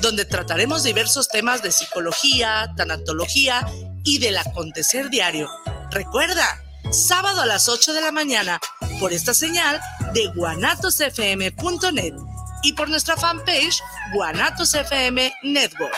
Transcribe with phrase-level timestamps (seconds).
[0.00, 3.66] donde trataremos diversos temas de psicología, tanatología
[4.04, 5.48] y del acontecer diario.
[5.90, 8.58] Recuerda, sábado a las 8 de la mañana,
[8.98, 9.80] por esta señal
[10.12, 12.14] de guanatosfm.net
[12.62, 13.82] y por nuestra fanpage
[14.14, 15.94] Guanatos FM Network.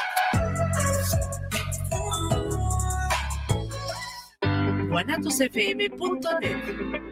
[4.89, 7.12] guanatosfm.net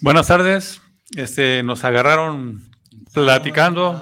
[0.00, 0.80] Buenas tardes.
[1.16, 2.70] Este, nos agarraron
[3.12, 4.00] platicando,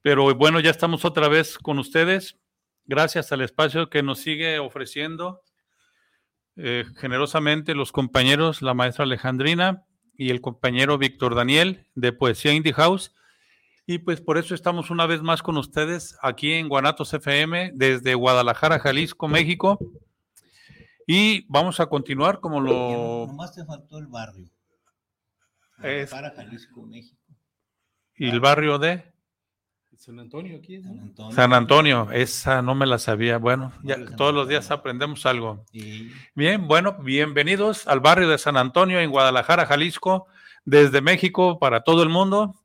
[0.00, 2.38] pero bueno, ya estamos otra vez con ustedes.
[2.84, 5.42] Gracias al espacio que nos sigue ofreciendo
[6.56, 9.86] eh, generosamente los compañeros, la maestra Alejandrina
[10.16, 13.14] y el compañero Víctor Daniel de Poesía Indie House.
[13.86, 18.14] Y pues por eso estamos una vez más con ustedes aquí en Guanatos FM desde
[18.14, 19.78] Guadalajara, Jalisco, México.
[21.06, 23.26] Y vamos a continuar como lo.
[23.26, 24.50] Nomás te faltó el barrio.
[26.10, 27.20] Para Jalisco, México.
[28.16, 29.12] ¿Y el barrio de?
[29.96, 30.82] San Antonio aquí.
[30.82, 31.32] San, Antonio.
[31.32, 33.38] San Antonio, esa no me la sabía.
[33.38, 35.64] Bueno, ya todos los días aprendemos algo.
[36.34, 40.26] Bien, bueno, bienvenidos al barrio de San Antonio en Guadalajara, Jalisco,
[40.64, 42.56] desde México para todo el mundo,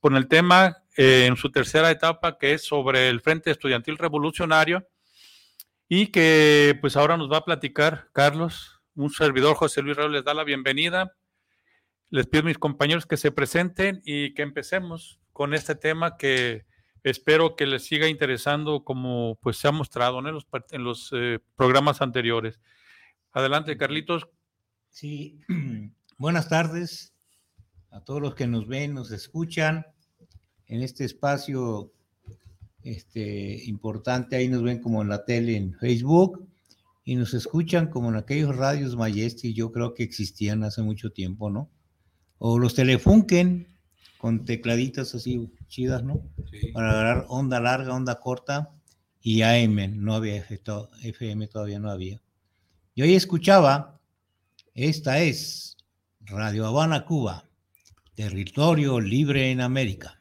[0.00, 4.86] con el tema eh, en su tercera etapa que es sobre el Frente Estudiantil Revolucionario
[5.94, 10.24] y que pues ahora nos va a platicar Carlos, un servidor José Luis Raúl les
[10.24, 11.14] da la bienvenida.
[12.08, 16.64] Les pido a mis compañeros que se presenten y que empecemos con este tema que
[17.02, 22.58] espero que les siga interesando como pues se ha mostrado en los, eh, programas anteriores.
[23.30, 24.30] Adelante, Carlitos.
[24.88, 25.40] Sí,
[26.16, 27.12] buenas tardes
[27.90, 29.84] a todos los que nos ven, nos escuchan
[30.68, 31.92] en este espacio
[32.84, 36.46] este, importante, ahí nos ven como en la tele, en Facebook,
[37.04, 41.50] y nos escuchan como en aquellos radios Majesty, yo creo que existían hace mucho tiempo,
[41.50, 41.70] ¿no?
[42.38, 43.68] O los Telefunken,
[44.18, 46.22] con tecladitas así chidas, ¿no?
[46.72, 48.70] Para agarrar onda larga, onda corta,
[49.20, 52.20] y AM, no había FM, todavía no había.
[52.94, 54.00] Yo ahí escuchaba,
[54.74, 55.76] esta es
[56.20, 57.48] Radio Habana, Cuba,
[58.14, 60.18] territorio libre en América.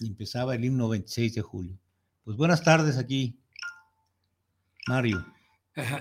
[0.00, 1.78] Y empezaba el himno 26 de julio.
[2.24, 3.36] Pues buenas tardes aquí,
[4.88, 5.26] Mario.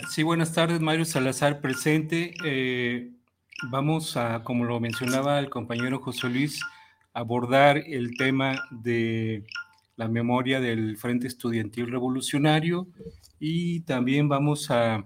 [0.09, 2.33] Sí, buenas tardes, Mario Salazar presente.
[2.45, 3.11] Eh,
[3.69, 6.61] vamos a, como lo mencionaba el compañero José Luis,
[7.11, 9.43] abordar el tema de
[9.97, 12.87] la memoria del Frente Estudiantil Revolucionario
[13.37, 15.05] y también vamos a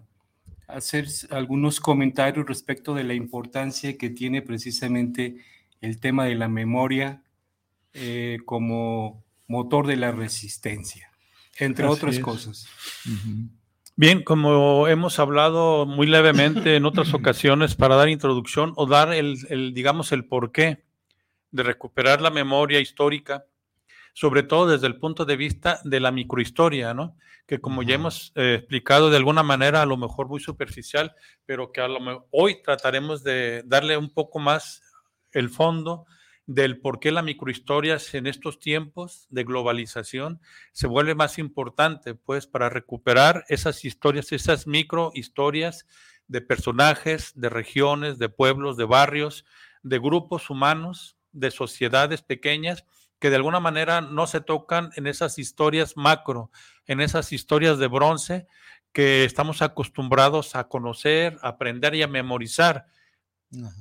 [0.67, 5.37] hacer algunos comentarios respecto de la importancia que tiene precisamente
[5.81, 7.23] el tema de la memoria
[7.93, 11.11] eh, como motor de la resistencia,
[11.57, 12.67] entre otras cosas.
[13.95, 19.73] Bien, como hemos hablado muy levemente en otras ocasiones para dar introducción o dar el,
[19.73, 20.83] digamos, el porqué
[21.49, 23.45] de recuperar la memoria histórica,
[24.13, 27.17] sobre todo desde el punto de vista de la microhistoria, ¿no?
[27.47, 31.15] Que como ya hemos eh, explicado de alguna manera, a lo mejor muy superficial,
[31.45, 34.83] pero que a lo hoy trataremos de darle un poco más
[35.31, 36.05] el fondo
[36.47, 40.41] del por qué la microhistoria en estos tiempos de globalización
[40.71, 45.85] se vuelve más importante, pues, para recuperar esas historias, esas microhistorias
[46.27, 49.45] de personajes, de regiones, de pueblos, de barrios,
[49.83, 52.85] de grupos humanos, de sociedades pequeñas
[53.19, 56.51] que de alguna manera no se tocan en esas historias macro,
[56.85, 58.47] en esas historias de bronce
[58.93, 62.87] que estamos acostumbrados a conocer, a aprender y a memorizar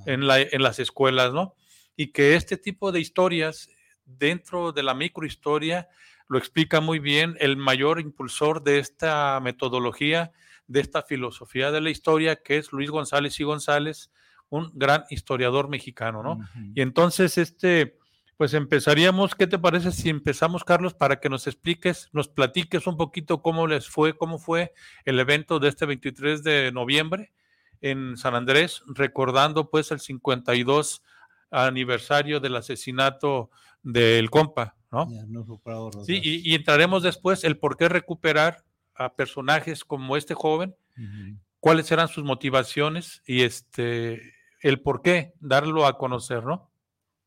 [0.07, 1.55] en, la, en las escuelas, ¿no?
[1.97, 3.71] Y que este tipo de historias
[4.05, 5.89] dentro de la microhistoria
[6.29, 10.33] lo explica muy bien el mayor impulsor de esta metodología,
[10.67, 14.11] de esta filosofía de la historia, que es Luis González y González,
[14.49, 16.39] un gran historiador mexicano, ¿no?
[16.75, 17.99] Y entonces, este,
[18.37, 22.97] pues empezaríamos, ¿qué te parece si empezamos, Carlos, para que nos expliques, nos platiques un
[22.97, 24.73] poquito cómo les fue, cómo fue
[25.05, 27.33] el evento de este 23 de noviembre
[27.81, 31.03] en San Andrés, recordando pues el 52
[31.65, 33.51] aniversario del asesinato
[33.83, 35.09] del compa, ¿no?
[36.05, 38.65] sí, y, entraremos después el por qué recuperar
[38.95, 40.75] a personajes como este joven,
[41.61, 46.71] cuáles eran sus motivaciones y este el por qué darlo a conocer, ¿no?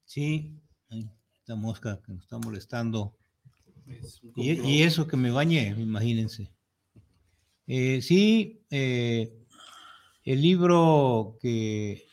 [0.06, 0.52] Sí,
[1.40, 3.16] esta mosca que nos está molestando.
[4.36, 6.52] Y, eso que me bañé, imagínense.
[7.66, 9.34] Eh, sí, eh,
[10.24, 12.09] el libro que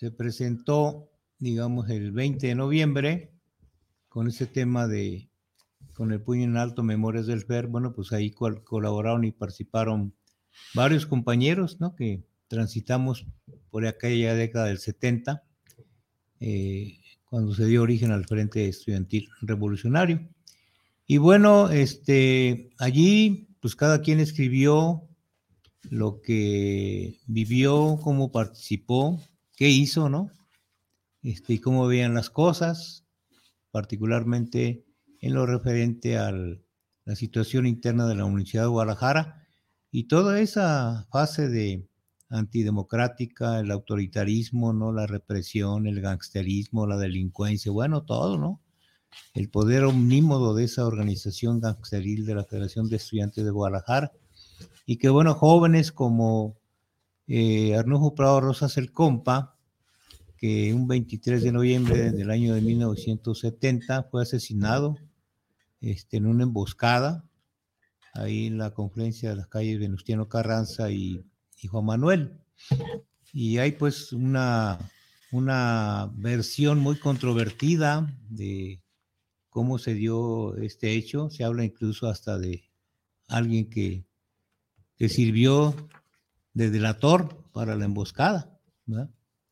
[0.00, 3.34] se presentó, digamos, el 20 de noviembre,
[4.08, 5.28] con ese tema de,
[5.92, 10.14] con el puño en alto, Memorias del FER, bueno, pues ahí colaboraron y participaron
[10.72, 11.94] varios compañeros, ¿no?
[11.96, 13.26] Que transitamos
[13.68, 15.44] por aquella década del 70,
[16.40, 20.26] eh, cuando se dio origen al Frente Estudiantil Revolucionario.
[21.06, 25.06] Y bueno, este, allí, pues cada quien escribió
[25.90, 29.20] lo que vivió, cómo participó,
[29.60, 30.30] qué hizo, ¿no?
[31.22, 33.04] Este, y cómo veían las cosas,
[33.70, 34.86] particularmente
[35.20, 39.46] en lo referente a la situación interna de la Universidad de Guadalajara
[39.90, 41.86] y toda esa fase de
[42.30, 44.94] antidemocrática, el autoritarismo, ¿no?
[44.94, 48.62] La represión, el gangsterismo, la delincuencia, bueno, todo, ¿no?
[49.34, 54.10] El poder omnímodo de esa organización gangsteril de la Federación de Estudiantes de Guadalajara
[54.86, 56.59] y que, bueno, jóvenes como
[57.32, 59.56] eh, Arnulfo Prado Rosas el Compa,
[60.36, 64.98] que un 23 de noviembre del año de 1970 fue asesinado
[65.80, 67.24] este, en una emboscada,
[68.14, 71.24] ahí en la confluencia de las calles Venustiano Carranza y,
[71.70, 72.40] Juan Manuel.
[73.32, 74.78] Y hay pues una,
[75.30, 78.82] una versión muy controvertida de
[79.50, 81.30] cómo se dio este hecho.
[81.30, 82.64] Se habla incluso hasta de
[83.28, 84.04] alguien que,
[84.96, 85.76] que sirvió
[86.54, 88.60] de delator para la emboscada,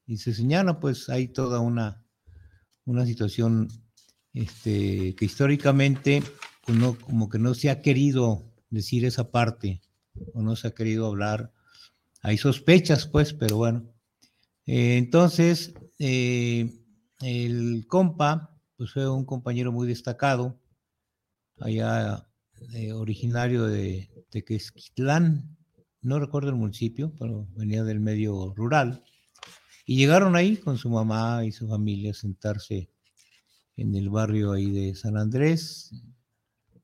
[0.07, 2.05] Y se señala, pues hay toda una,
[2.85, 3.69] una situación
[4.33, 6.23] este, que históricamente
[6.65, 9.81] pues, como que no se ha querido decir esa parte,
[10.35, 11.53] o no se ha querido hablar.
[12.23, 13.93] Hay sospechas, pues, pero bueno.
[14.67, 16.85] Eh, entonces, eh,
[17.21, 20.61] el compa, pues fue un compañero muy destacado,
[21.61, 22.29] allá
[22.75, 25.58] eh, originario de Tequesquitlán,
[26.03, 29.05] no recuerdo el municipio, pero venía del medio rural.
[29.85, 32.91] Y llegaron ahí con su mamá y su familia a sentarse
[33.77, 35.93] en el barrio ahí de San Andrés,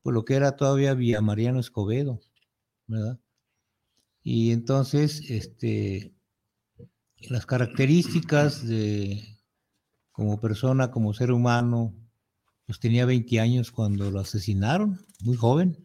[0.01, 2.21] por lo que era todavía Villa Mariano Escobedo,
[2.87, 3.19] ¿verdad?
[4.23, 6.15] Y entonces, este,
[7.29, 9.23] las características de
[10.11, 11.93] como persona, como ser humano,
[12.65, 15.77] pues tenía 20 años cuando lo asesinaron, muy joven,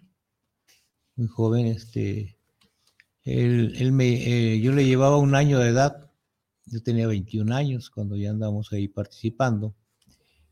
[1.17, 2.40] muy joven, este,
[3.31, 6.11] él, me, eh, yo le llevaba un año de edad,
[6.67, 9.75] yo tenía 21 años cuando ya andamos ahí participando.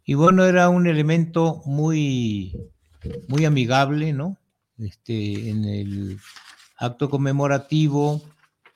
[0.05, 2.57] Y bueno, era un elemento muy,
[3.29, 4.39] muy amigable, ¿no?
[4.79, 6.19] Este, en el
[6.79, 8.23] acto conmemorativo,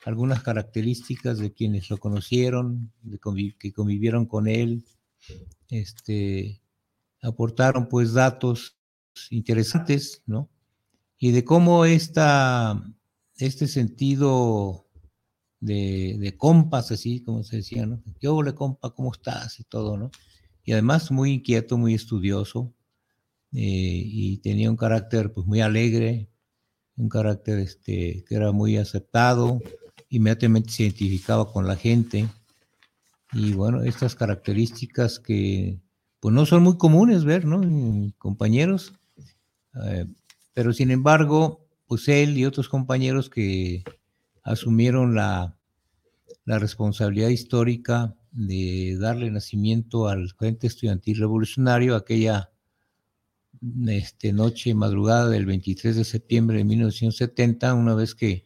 [0.05, 3.19] algunas características de quienes lo conocieron, de
[3.57, 4.85] que convivieron con él,
[5.69, 6.61] este,
[7.21, 8.77] aportaron pues datos
[9.29, 10.49] interesantes, ¿no?
[11.17, 12.83] Y de cómo esta
[13.37, 14.87] este sentido
[15.59, 18.01] de, de, compas, así como se decía, ¿no?
[18.19, 18.93] ¿Qué le compa?
[18.93, 19.59] ¿Cómo estás?
[19.59, 20.11] Y todo, ¿no?
[20.63, 22.73] Y además muy inquieto, muy estudioso,
[23.51, 26.29] eh, y tenía un carácter pues muy alegre,
[26.95, 29.61] un carácter este, que era muy aceptado,
[30.09, 32.27] inmediatamente se identificaba con la gente,
[33.31, 35.79] y bueno, estas características que
[36.19, 37.61] pues no son muy comunes ver, ¿no?
[38.17, 38.93] compañeros,
[39.85, 40.05] eh,
[40.53, 43.83] pero sin embargo, pues él y otros compañeros que
[44.43, 45.57] asumieron la,
[46.45, 52.51] responsabilidad histórica de darle nacimiento al Frente Estudiantil Revolucionario aquella
[53.87, 58.45] este, noche, madrugada del 23 de septiembre de 1970, una vez que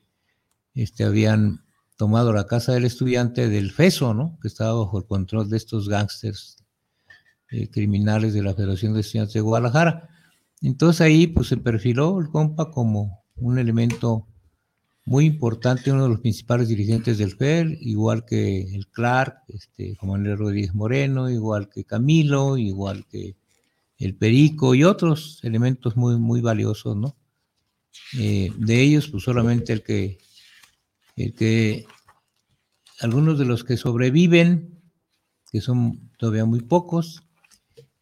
[0.76, 1.66] este, habían
[1.96, 4.38] tomado la casa del estudiante del FESO, ¿no?
[4.42, 6.64] que estaba bajo el control de estos gángsters
[7.50, 10.10] eh, criminales de la Federación de Estudiantes de Guadalajara.
[10.62, 14.28] Entonces ahí pues se perfiló el compa como un elemento
[15.06, 20.38] muy importante, uno de los principales dirigentes del FER, igual que el Clark, este, Manuel
[20.38, 23.38] Rodríguez Moreno, igual que Camilo, igual que
[24.00, 27.16] el Perico y otros elementos muy, muy valiosos, ¿no?
[28.18, 30.18] Eh, de ellos, pues solamente el que,
[31.16, 31.86] el que,
[33.00, 34.82] algunos de los que sobreviven,
[35.52, 37.24] que son todavía muy pocos,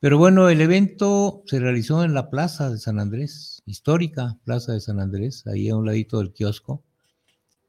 [0.05, 4.79] pero bueno, el evento se realizó en la plaza de San Andrés, histórica plaza de
[4.79, 6.83] San Andrés, ahí a un ladito del kiosco.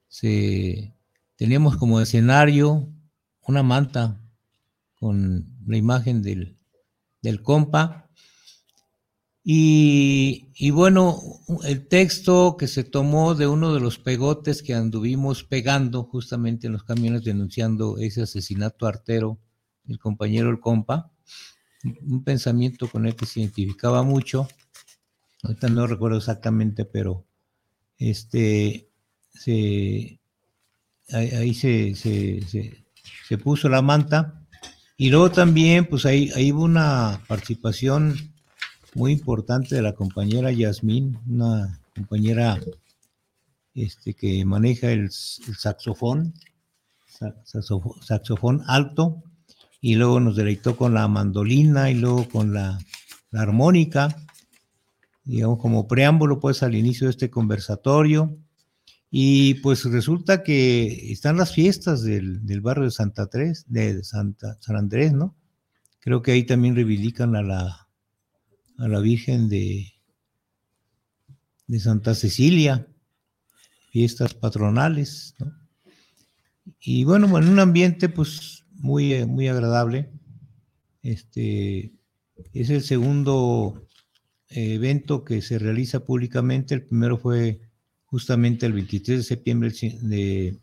[0.09, 0.93] Se,
[1.37, 2.91] teníamos como escenario
[3.47, 4.21] una manta
[4.97, 6.59] con la imagen del,
[7.23, 8.11] del compa.
[9.43, 11.19] Y, bueno,
[11.65, 16.75] el texto que se tomó de uno de los pegotes que anduvimos pegando justamente en
[16.75, 19.39] los camiones denunciando ese asesinato artero
[19.89, 21.11] el compañero el compa,
[22.07, 24.49] un pensamiento con el que se identificaba mucho,
[25.43, 27.25] ahorita no recuerdo exactamente, pero
[27.99, 28.89] este,
[29.33, 30.19] se,
[31.13, 34.43] ahí, se, se, puso la manta.
[34.97, 38.17] Y luego también, pues ahí, ahí hubo una participación
[38.95, 42.59] muy importante de la compañera Yasmín, una compañera
[43.75, 46.33] este, que maneja el, saxofón,
[48.01, 49.23] saxofón alto,
[49.81, 52.79] y luego nos deleitó con la mandolina y luego con la,
[53.33, 54.17] armónica,
[55.25, 58.39] digamos como preámbulo pues al inicio de este conversatorio.
[59.11, 64.77] Y pues resulta que están las fiestas del, barrio de Santa Tres, de Santa San
[64.77, 65.37] Andrés, ¿no?
[66.01, 67.89] Creo que ahí también reivindican a la,
[68.79, 69.93] a la Virgen de,
[71.67, 72.87] de Santa Cecilia
[73.91, 75.53] fiestas patronales, ¿no?
[76.81, 80.11] Y bueno, en un ambiente pues muy, eh, muy agradable.
[81.03, 81.93] Este
[82.53, 83.87] es el segundo
[84.51, 86.75] eh, evento que se realiza públicamente.
[86.75, 87.61] El primero fue
[88.05, 89.71] justamente el 23 de septiembre
[90.03, 90.59] de,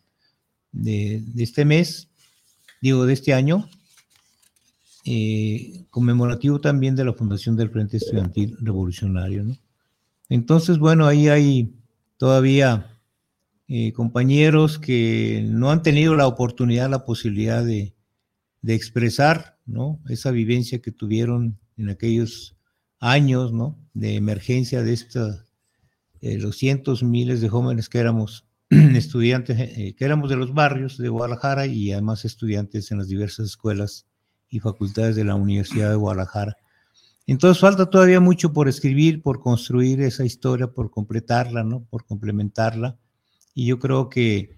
[0.71, 2.09] de, este mes,
[2.81, 3.69] digo, de este año,
[5.05, 9.45] eh, conmemorativo también de la fundación del Frente Estudiantil Revolucionario.
[10.29, 11.73] Entonces, bueno, ahí hay
[12.17, 12.97] todavía
[13.67, 17.93] eh, compañeros que no han tenido la oportunidad, la posibilidad de,
[18.65, 19.99] expresar ¿no?
[20.07, 22.55] esa vivencia que tuvieron en aquellos
[22.99, 23.51] años
[23.93, 25.43] de emergencia de estos
[26.21, 31.09] los cientos, miles de jóvenes que éramos estudiantes, eh, que éramos de los barrios de
[31.09, 34.07] Guadalajara y además estudiantes en las diversas escuelas
[34.49, 36.55] y facultades de la Universidad de Guadalajara.
[37.27, 41.83] Entonces falta todavía mucho por escribir, por construir esa historia, por completarla, ¿no?
[41.89, 42.97] por complementarla
[43.53, 44.55] y yo creo que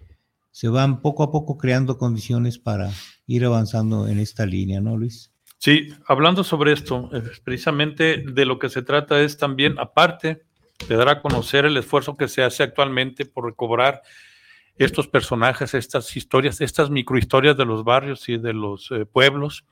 [0.55, 2.89] se van poco a poco creando condiciones para
[3.27, 5.33] ir avanzando en esta línea, ¿no, Luis?
[5.57, 10.43] Sí, hablando sobre esto, eh, precisamente de lo que se trata es también, aparte
[10.87, 14.01] de dar a conocer el esfuerzo que se hace actualmente por recobrar
[14.77, 19.65] estos personajes, estas historias, estas microhistorias de los barrios y de los eh, pueblos.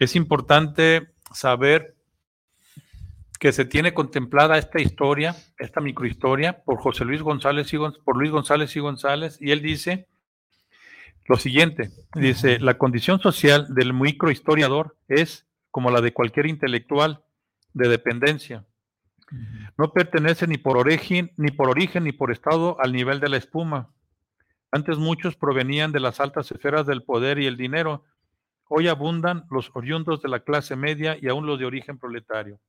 [0.00, 1.94] Es importante saber
[3.42, 8.30] que se tiene contemplada esta historia, esta microhistoria, por José Luis González y, por Luis
[8.30, 10.06] González y González, y él dice
[11.26, 17.24] lo siguiente, dice, la condición social del microhistoriador es como la de cualquier intelectual
[17.74, 18.64] de dependencia.
[19.76, 23.38] No pertenece ni por origen, ni por origen ni por estado al nivel de la
[23.38, 23.88] espuma.
[24.70, 28.04] Antes muchos provenían de las altas esferas del poder y el dinero.
[28.68, 32.60] Hoy abundan los oriundos de la clase media y aún los de origen proletario.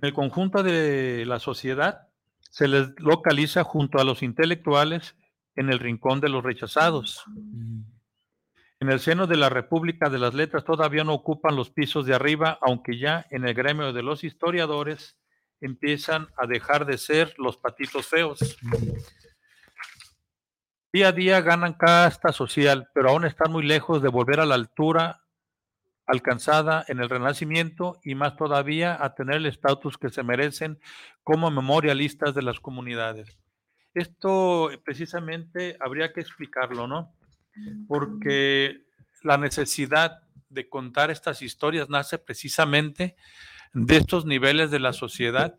[0.00, 2.08] En el conjunto de la sociedad
[2.50, 5.16] se les localiza junto a los intelectuales
[5.56, 7.24] en el rincón de los rechazados.
[7.26, 7.80] Mm.
[8.80, 12.14] En el seno de la República de las Letras todavía no ocupan los pisos de
[12.14, 15.16] arriba, aunque ya en el gremio de los historiadores
[15.60, 18.38] empiezan a dejar de ser los patitos feos.
[20.92, 24.54] Día a día ganan casta social, pero aún están muy lejos de volver a la
[24.54, 25.24] altura
[26.08, 30.80] alcanzada en el Renacimiento y más todavía a tener el estatus que se merecen
[31.22, 33.38] como memorialistas de las comunidades.
[33.92, 37.12] Esto precisamente habría que explicarlo, ¿no?
[37.86, 38.84] Porque
[39.22, 43.14] la necesidad de contar estas historias nace precisamente
[43.74, 45.58] de estos niveles de la sociedad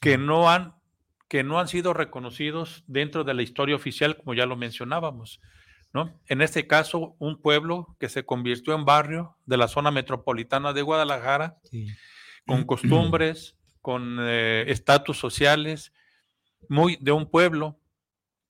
[0.00, 0.74] que no han
[1.28, 5.40] que no han sido reconocidos dentro de la historia oficial, como ya lo mencionábamos.
[6.26, 10.82] En este caso, un pueblo que se convirtió en barrio de la zona metropolitana de
[10.82, 11.58] Guadalajara,
[12.46, 15.92] con costumbres, con eh, estatus sociales,
[16.68, 17.78] muy de un pueblo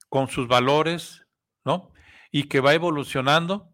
[0.08, 1.26] con sus valores,
[1.64, 1.92] ¿no?
[2.30, 3.70] Y que va evolucionando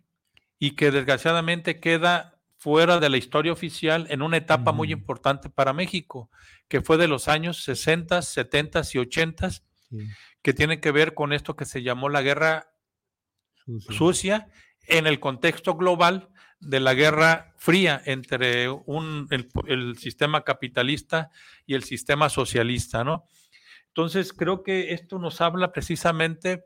[0.58, 5.72] y que desgraciadamente queda fuera de la historia oficial en una etapa muy importante para
[5.72, 6.30] México,
[6.68, 9.48] que fue de los años 60, 70 y 80,
[10.42, 12.71] que tiene que ver con esto que se llamó la guerra
[13.90, 14.48] sucia.
[14.88, 16.28] en el contexto global
[16.62, 19.28] de la guerra fría entre un,
[19.66, 21.30] el, sistema capitalista
[21.66, 23.26] y el sistema socialista, ¿no?
[23.88, 26.64] Entonces, creo que esto nos habla precisamente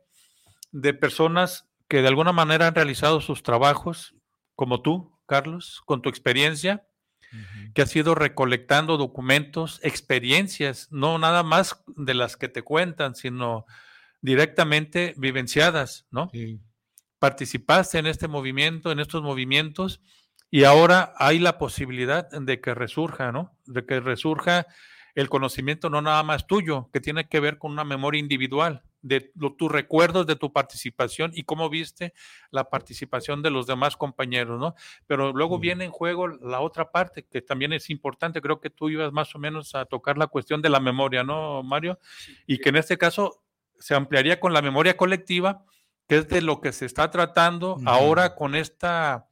[0.70, 4.14] de personas que de alguna manera han realizado sus trabajos,
[4.54, 6.86] como tú, Carlos, con tu experiencia,
[7.74, 13.66] que has ido recolectando documentos, experiencias, no nada más de las que te cuentan, sino
[14.20, 16.30] directamente vivenciadas, ¿no?
[16.32, 16.60] Sí
[17.18, 20.00] participaste en este movimiento, en estos movimientos,
[20.50, 23.58] y ahora hay la posibilidad de que resurja, ¿no?
[23.66, 24.66] De que resurja
[25.14, 29.32] el conocimiento no nada más tuyo, que tiene que ver con una memoria individual de
[29.56, 32.12] tus recuerdos de tu participación y cómo viste
[32.50, 34.74] la participación de los demás compañeros, ¿no?
[35.06, 38.42] Pero luego viene en juego la otra parte que también es importante.
[38.42, 41.62] Creo que tú ibas más o menos a tocar la cuestión de la memoria, ¿no,
[41.62, 41.98] Mario?
[42.46, 43.44] Y que en este caso
[43.78, 45.64] se ampliaría con la memoria colectiva,
[46.06, 49.26] que es de lo que se está tratando ahora con esta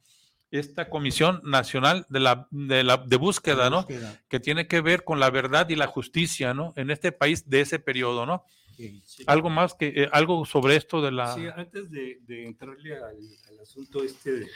[0.51, 3.85] esta Comisión Nacional de, la, de, la, de búsqueda, ¿no?
[4.29, 6.71] Que tiene que ver con la verdad y la justicia, ¿no?
[6.75, 8.45] En este país de ese periodo, ¿no?
[9.27, 11.33] Algo más que, eh, algo sobre esto de la...
[11.33, 14.47] Sí, antes de, entrarle al, asunto este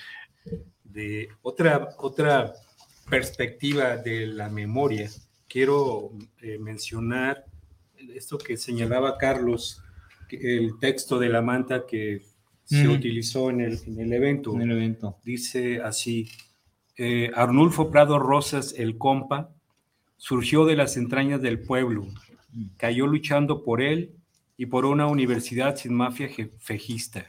[0.84, 2.54] de, otra, otra
[3.10, 5.10] perspectiva de la memoria,
[5.48, 6.12] quiero
[6.42, 7.46] eh, mencionar
[8.14, 9.82] esto que señalaba Carlos,
[10.32, 12.22] el texto de la manta que
[12.66, 14.54] se utilizó en el, en el, evento.
[14.54, 15.18] En el evento.
[15.24, 16.30] Dice así,
[16.98, 19.50] eh, Arnulfo Prado Rosas, el compa,
[20.18, 22.06] surgió de las entrañas del pueblo,
[22.52, 22.66] mm.
[22.78, 24.12] cayó luchando por él
[24.56, 27.26] y por una universidad sin mafia fejista.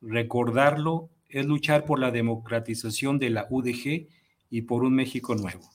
[0.00, 4.06] Recordarlo es luchar por la democratización de la UDG
[4.48, 5.68] y por un México nuevo.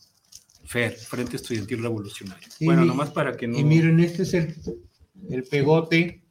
[0.63, 2.48] FER, Frente Estudiantil Revolucionario.
[2.62, 3.58] bueno, nomás para que no...
[3.58, 4.56] Y miren, este es el,
[5.29, 6.24] el pegote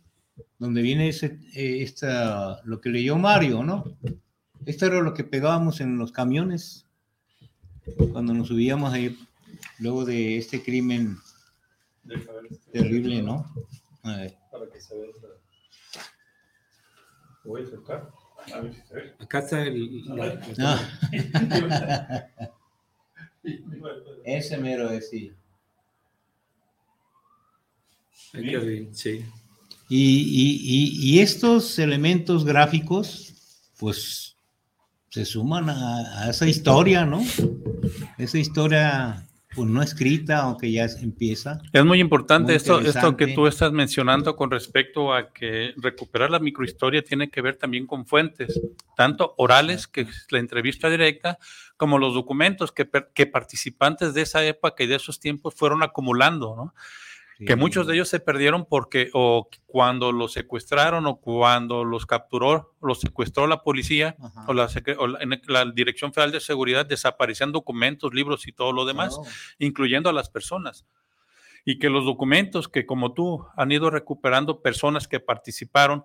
[0.58, 3.84] donde viene ese, eh, esta, lo que leyó Mario, ¿no?
[4.66, 6.86] Esto era lo que pegábamos en los camiones
[8.12, 9.16] cuando nos subíamos ahí,
[9.78, 11.16] luego de este crimen
[12.72, 13.46] terrible, ¿no?
[14.02, 14.36] A ver.
[14.50, 15.08] Para que se vea.
[17.44, 18.10] Voy a acercar.
[18.54, 19.14] A ver si se ve.
[19.18, 20.04] Acá está el.
[24.24, 25.32] Ese mero es sí.
[28.92, 29.24] Sí.
[29.88, 33.34] Y, estos elementos gráficos,
[33.78, 34.36] pues,
[35.08, 37.22] se suman a, esa historia, ¿no?
[38.18, 41.62] Esa historia, pues, no escrita, aunque ya empieza.
[41.72, 46.38] Es muy importante esto, esto que tú estás mencionando con respecto a que recuperar la
[46.38, 48.60] microhistoria tiene que ver también con fuentes,
[48.94, 51.38] tanto orales, que es la entrevista directa,
[51.78, 56.54] como los documentos que, que participantes de esa época y de esos tiempos fueron acumulando,
[56.54, 56.74] ¿no?
[57.46, 62.74] Que muchos de ellos se perdieron porque o cuando los secuestraron o cuando los capturó,
[62.82, 64.68] los secuestró la policía o, la,
[65.46, 69.18] la, Dirección Federal de Seguridad desaparecían documentos, libros y todo lo demás,
[69.58, 70.84] incluyendo a las personas.
[71.64, 76.04] Y que los documentos que como tú han ido recuperando personas que participaron,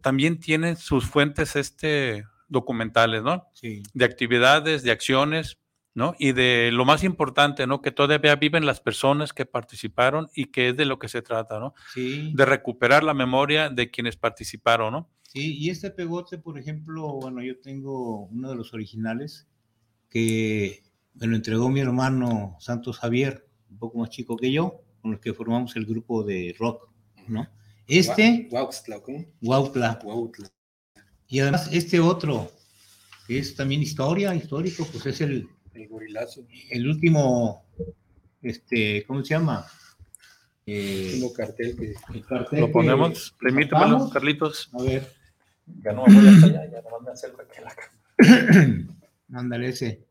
[0.00, 3.48] también tienen sus fuentes este, documentales, ¿no?
[3.52, 3.82] Sí.
[3.94, 5.58] De actividades, de acciones,
[5.94, 6.14] ¿no?
[6.18, 7.82] Y de lo más importante, ¿no?
[7.82, 11.58] Que todavía viven las personas que participaron y que es de lo que se trata,
[11.58, 11.74] ¿no?
[11.92, 12.32] Sí.
[12.34, 15.10] De recuperar la memoria de quienes participaron, ¿no?
[15.22, 19.48] Sí, y este pegote, por ejemplo, bueno, yo tengo uno de los originales
[20.10, 20.82] que
[21.14, 25.20] me lo entregó mi hermano Santos Javier, un poco más chico que yo, con el
[25.20, 26.90] que formamos el grupo de rock,
[27.28, 27.48] ¿no?
[27.86, 28.48] Este...
[28.50, 29.98] Huautla,
[31.28, 32.50] Y además este otro,
[33.26, 36.46] que es también historia, histórico, pues es el el gorilazo.
[36.70, 37.64] El último,
[38.42, 39.66] este, ¿cómo se llama?
[40.66, 41.94] el último cartel que.
[42.14, 44.70] El cartel Lo ponemos, permítemelo, Carlitos.
[44.72, 45.12] A ver.
[45.82, 48.86] Ya no voy hasta allá, ya no me acerco aquí a la cámara.
[49.32, 50.04] Ándale, ese.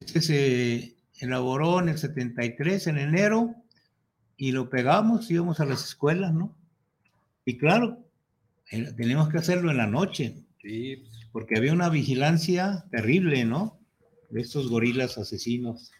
[0.00, 3.54] Este se elaboró en el 73, en enero,
[4.36, 6.56] y lo pegamos, íbamos a las escuelas, ¿no?
[7.44, 7.98] Y claro,
[8.96, 10.36] tenemos que hacerlo en la noche.
[10.62, 11.04] Sí.
[11.32, 13.79] Porque había una vigilancia terrible, ¿no?
[14.30, 15.90] De estos gorilas asesinos.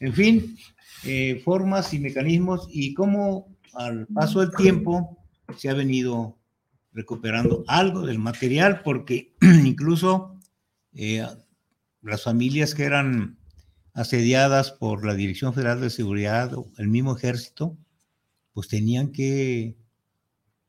[0.00, 0.56] En fin,
[1.04, 5.18] eh, formas y mecanismos y cómo al paso del tiempo
[5.56, 6.38] se ha venido
[6.92, 10.38] recuperando algo del material, porque incluso
[10.94, 11.24] eh,
[12.02, 13.38] las familias que eran
[13.94, 17.76] asediadas por la Dirección Federal de Seguridad o el mismo ejército,
[18.52, 19.76] pues tenían que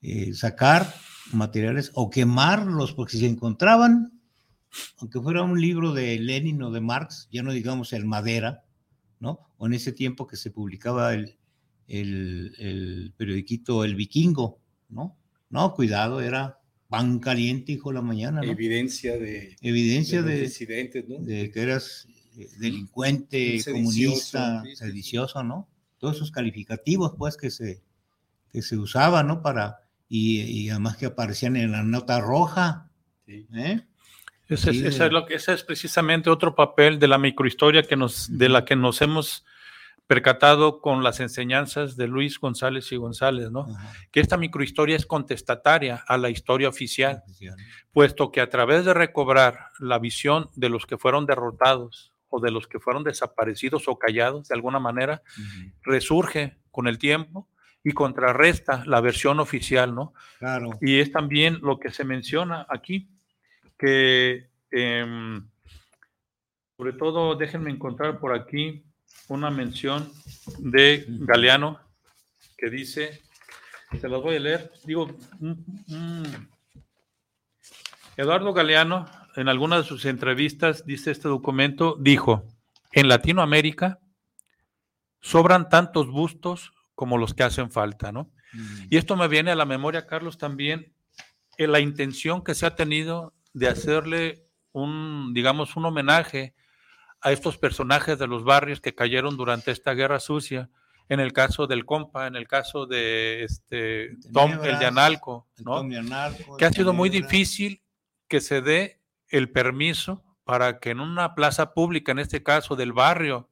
[0.02, 0.94] eh, sacar
[1.32, 4.19] materiales o quemarlos, porque si se encontraban
[5.00, 8.64] aunque fuera un libro de Lenin o de Marx, ya no digamos el Madera,
[9.20, 9.40] ¿no?
[9.58, 11.38] O en ese tiempo que se publicaba el,
[11.88, 15.18] el, el periodiquito El Vikingo, ¿no?
[15.50, 18.42] No, cuidado, era pan caliente, hijo de la mañana.
[18.42, 18.52] ¿no?
[18.52, 19.56] Evidencia de...
[19.62, 21.20] Evidencia de, de, ¿no?
[21.20, 25.68] de que eras eh, delincuente, comunista, sedicioso, ¿no?
[25.98, 27.82] Todos esos calificativos, pues, que se,
[28.52, 29.42] que se usaban, ¿no?
[29.42, 32.90] Para, y, y además que aparecían en la nota roja,
[33.28, 33.82] ¿eh?
[34.50, 38.50] Ese, es, lo que, ese es precisamente otro papel de la microhistoria que nos, de
[38.50, 39.46] la que nos hemos
[40.08, 43.68] percatado con las enseñanzas de Luis González y González, ¿no?
[44.12, 47.22] Que esta microhistoria es contestataria a la historia oficial,
[47.92, 52.50] puesto que a través de recobrar la visión de los que fueron derrotados o de
[52.50, 55.22] los que fueron desaparecidos o callados de alguna manera,
[55.84, 57.48] resurge con el tiempo
[57.84, 60.14] y contrarresta la versión oficial, ¿no?
[60.40, 60.72] Claro.
[60.82, 63.10] Y es también lo que se menciona aquí,
[63.80, 65.42] que em,
[66.80, 68.86] sobre todo, déjenme encontrar por aquí
[69.28, 70.10] una mención
[70.60, 71.78] de Galeano
[72.58, 73.22] que dice,
[74.00, 75.10] se las voy a leer, digo,
[78.16, 82.46] Eduardo Galeano, en alguna de sus entrevistas, dice este documento, dijo,
[82.94, 84.00] en Latinoamérica
[85.20, 88.32] sobran tantos bustos como los que hacen falta, ¿no?
[88.54, 88.88] Mm.
[88.90, 90.94] Y esto me viene a la memoria, Carlos, también
[91.58, 96.54] en la intención que se ha tenido de hacerle un, digamos, un homenaje
[97.22, 100.70] a estos personajes de los barrios que cayeron durante esta guerra sucia,
[101.10, 105.84] en el caso del compa, en el caso de este Tom, el de Analco, ¿no?
[106.58, 107.82] que ha sido muy difícil
[108.28, 112.94] que se dé el permiso para que en una plaza pública, en este caso del
[112.94, 113.50] barrio,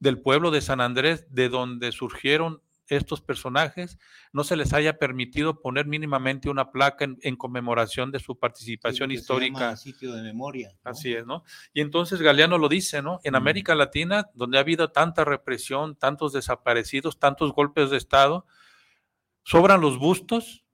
[0.00, 3.98] del pueblo de San Andrés, de donde surgieron estos personajes,
[4.32, 9.76] no se les haya permitido poner mínimamente una placa en, conmemoración de su participación histórica.
[9.76, 10.76] sitio de memoria.
[10.84, 11.44] Así es, ¿no?
[11.72, 13.20] Y entonces Galeano lo dice, ¿no?
[13.24, 18.46] En América Latina, donde ha habido tanta represión, tantos desaparecidos, tantos golpes de Estado,
[19.42, 20.64] sobran los bustos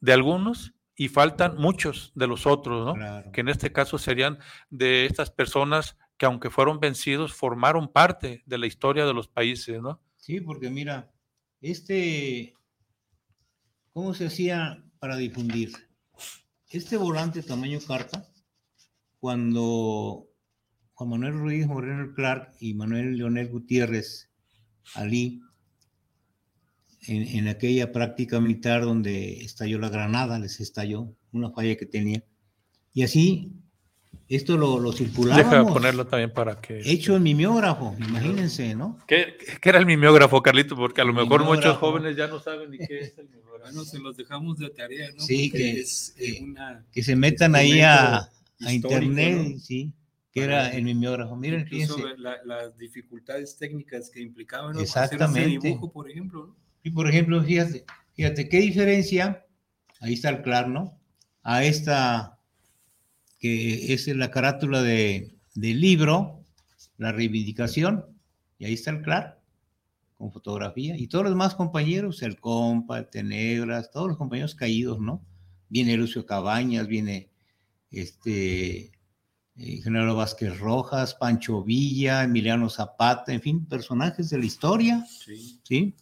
[0.00, 3.32] de algunos y faltan muchos de los otros, ¿no?
[3.32, 4.38] Que en este caso serían
[4.70, 9.80] de estas personas que aunque fueron vencidos, formaron parte de la historia de los países,
[9.80, 10.00] ¿no?
[10.16, 11.11] Sí, porque mira,
[11.62, 12.54] este,
[13.92, 15.72] ¿cómo se hacía para difundir?
[16.68, 18.28] Este volante tamaño carta,
[19.18, 20.28] cuando
[20.94, 24.30] Juan Manuel Ruiz Moreno Clark y Manuel Leonel Gutiérrez
[24.94, 25.40] Ali,
[27.06, 32.24] en, en, aquella práctica militar donde estalló la granada, les estalló una falla que tenía.
[32.92, 33.61] Y así
[34.28, 36.80] esto lo, lo Deja ponerlo también para que...
[36.84, 38.98] Hecho en mimeógrafo, imagínense, ¿no?
[39.06, 40.74] ¿Qué, ¿Qué, era el mimeógrafo, Carlito?
[40.74, 43.42] Porque a lo mejor muchos jóvenes ya no saben ni qué es el mimeógrafo.
[43.64, 45.20] Bueno, se los dejamos de tarea, ¿no?
[45.20, 49.92] Sí, que, es, eh, una, que se metan ahí a, a internet, sí,
[50.32, 51.36] que era el mimeógrafo.
[51.36, 52.02] Miren, fíjense.
[52.16, 54.80] La, las dificultades técnicas que implicaban ¿no?
[54.80, 55.40] Exactamente.
[55.40, 56.46] hacer ese dibujo, por ejemplo.
[56.46, 56.56] ¿no?
[56.82, 59.44] Y por ejemplo, fíjate, fíjate, ¿qué diferencia?
[60.00, 60.98] Ahí está el claro, ¿no?
[61.42, 62.38] A esta
[63.42, 66.44] que es la carátula de, del libro,
[66.96, 68.06] la reivindicación,
[68.56, 69.40] y ahí está el CLAR,
[70.16, 75.00] con fotografía, y todos los demás compañeros, el Compa, el Tenebras, todos los compañeros caídos,
[75.00, 75.26] ¿no?
[75.68, 77.30] Viene Lucio Cabañas, viene
[77.90, 78.92] este
[79.56, 85.60] eh, General Vázquez Rojas, Pancho Villa, Emiliano Zapata, en fin, personajes de la historia, ¿sí?
[85.64, 85.96] ¿sí?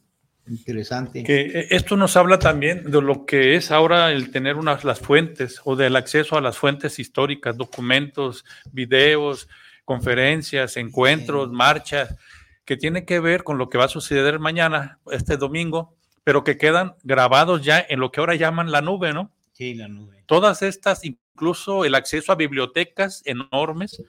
[0.47, 1.23] Interesante.
[1.23, 5.01] Que eh, esto nos habla también de lo que es ahora el tener unas las
[5.01, 9.49] fuentes o del acceso a las fuentes históricas, documentos, videos,
[9.85, 12.17] conferencias, encuentros, marchas,
[12.65, 16.59] que tiene que ver con lo que va a suceder mañana, este domingo, pero que
[16.59, 19.33] quedan grabados ya en lo que ahora llaman la nube, ¿no?
[19.53, 20.23] Sí, la nube.
[20.27, 24.03] Todas estas, incluso el acceso a bibliotecas enormes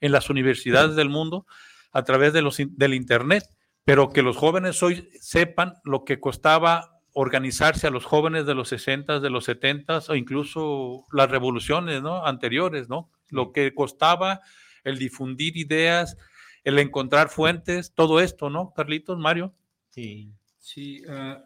[0.00, 1.46] en las universidades del mundo
[1.92, 3.44] a través de los, del Internet
[3.86, 8.68] pero que los jóvenes hoy sepan lo que costaba organizarse a los jóvenes de los
[8.68, 12.26] 60, de los 70 o incluso las revoluciones ¿no?
[12.26, 13.12] anteriores, ¿no?
[13.30, 14.40] Lo que costaba
[14.82, 16.18] el difundir ideas,
[16.64, 19.54] el encontrar fuentes, todo esto, ¿no, Carlitos, Mario?
[19.90, 20.32] Sí.
[20.58, 21.40] Sí, uh,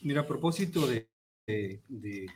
[0.00, 1.06] mira, a propósito de,
[1.46, 2.26] de,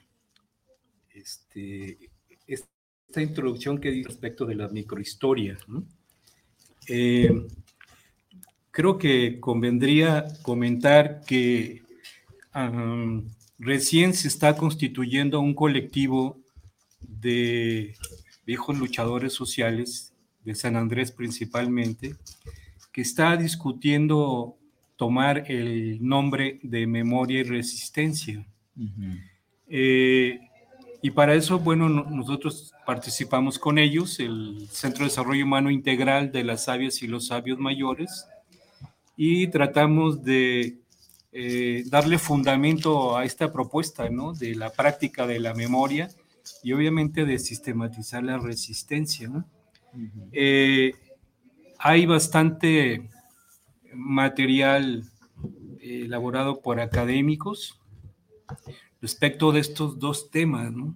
[1.15, 2.11] este,
[2.47, 5.83] esta introducción que di respecto de la microhistoria, ¿no?
[6.89, 7.31] Eh,
[8.81, 11.83] creo que convendría comentar que
[13.59, 16.39] recién se está constituyendo un colectivo
[17.03, 17.95] de
[18.47, 20.15] viejos luchadores sociales,
[20.47, 22.15] de San Andrés principalmente,
[22.91, 24.57] que está discutiendo
[24.97, 28.47] tomar el nombre de memoria y resistencia.
[29.69, 30.41] Eh,
[31.03, 36.45] y para eso, bueno, nosotros participamos con ellos, el Centro de Desarrollo Humano Integral de
[36.45, 38.27] las Sabias y los Sabios Mayores,
[39.23, 40.79] y tratamos de
[41.31, 44.33] eh, darle fundamento a esta propuesta, ¿no?
[44.33, 46.09] De la práctica de la memoria
[46.63, 49.45] y obviamente de sistematizar la resistencia, ¿no?
[50.33, 50.95] Eh,
[51.79, 53.11] hay bastante
[53.93, 55.05] material
[55.83, 57.79] eh, elaborado por académicos
[59.03, 60.95] respecto de estos dos temas, ¿no?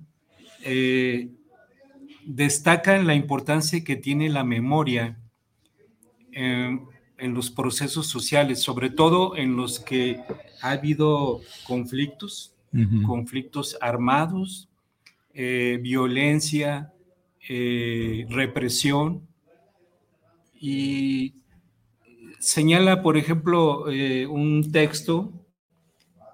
[2.25, 5.19] destacan la importancia que tiene la memoria
[7.18, 10.20] en los procesos sociales, sobre todo en los que
[10.62, 12.55] ha habido conflictos,
[13.07, 14.68] conflictos armados,
[15.33, 16.92] eh, violencia,
[17.48, 19.27] eh, represión.
[20.59, 21.35] Y
[22.40, 25.33] señala, por ejemplo, eh, un texto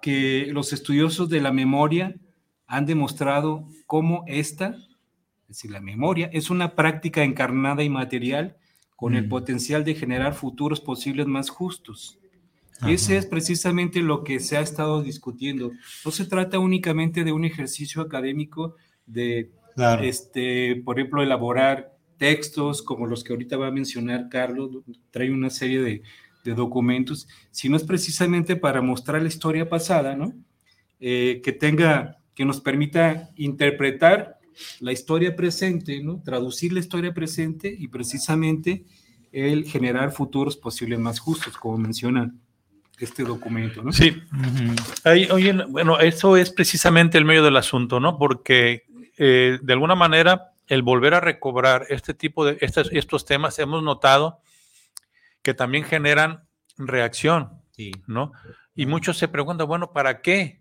[0.00, 2.14] que los estudiosos de la memoria
[2.66, 4.76] han demostrado cómo esta,
[5.42, 8.56] es decir, la memoria, es una práctica encarnada y material
[9.00, 9.28] con el Mm.
[9.30, 12.18] potencial de generar futuros posibles más justos.
[12.86, 15.72] Ese es precisamente lo que se ha estado discutiendo.
[16.04, 18.74] No se trata únicamente de un ejercicio académico
[19.06, 20.02] de, Claro.
[20.02, 24.70] este, por ejemplo, elaborar textos como los que ahorita va a mencionar Carlos,
[25.10, 26.02] trae una serie de,
[26.44, 30.32] de documentos, sino es precisamente para mostrar la historia pasada, ¿no?
[31.00, 34.38] Eh, que tenga, que nos permita interpretar
[34.80, 36.22] la historia presente, ¿no?
[36.22, 38.84] Traducir la historia presente y precisamente
[39.32, 42.32] el generar futuros posibles más justos, como menciona
[42.98, 43.92] este documento, ¿no?
[43.92, 44.20] Sí.
[45.04, 48.18] Ahí, oye, bueno, eso es precisamente el medio del asunto, ¿no?
[48.18, 48.84] Porque
[49.16, 53.82] eh, de alguna manera el volver a recobrar este tipo de estos, estos temas hemos
[53.82, 54.40] notado
[55.42, 56.44] que también generan
[56.76, 57.92] reacción, Sí.
[58.06, 58.32] ¿no?
[58.74, 60.60] Y muchos se preguntan, bueno, ¿para qué?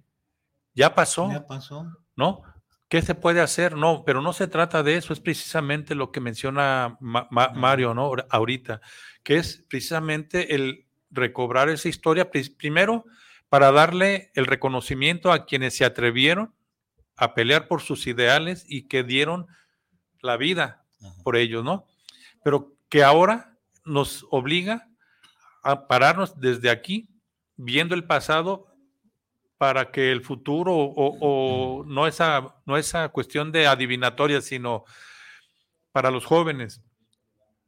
[0.74, 1.86] Ya pasó, Ya pasó.
[2.16, 2.42] ¿no?
[2.90, 3.76] ¿Qué se puede hacer?
[3.78, 7.94] No, pero no se trata de eso, es precisamente lo que menciona Ma- Ma- Mario,
[7.94, 8.12] ¿no?
[8.30, 8.82] Ahorita,
[9.24, 13.06] que es precisamente el recobrar esa historia, pri- primero
[13.48, 16.54] para darle el reconocimiento a quienes se atrevieron
[17.16, 19.48] a pelear por sus ideales y que dieron
[20.22, 21.14] la vida Ajá.
[21.24, 21.86] por ellos, ¿no?
[22.44, 24.88] Pero que ahora nos obliga
[25.64, 27.10] a pararnos desde aquí,
[27.56, 28.68] viendo el pasado,
[29.60, 34.86] para que el futuro, o, o no, esa, no esa cuestión de adivinatoria, sino
[35.92, 36.82] para los jóvenes,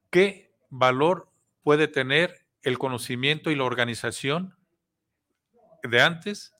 [0.09, 1.29] ¿qué valor
[1.63, 4.55] puede tener el conocimiento y la organización
[5.83, 6.55] de antes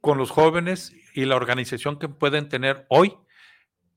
[0.00, 3.14] con los jóvenes y la organización que pueden tener hoy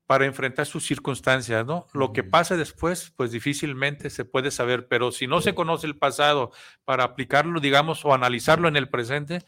[0.06, 1.86] para enfrentar sus circunstancias, ¿no?
[1.94, 5.96] Lo que pase después, pues difícilmente se puede saber, pero si no se conoce el
[5.96, 6.52] pasado
[6.84, 9.44] para aplicarlo, digamos, o analizarlo en el presente,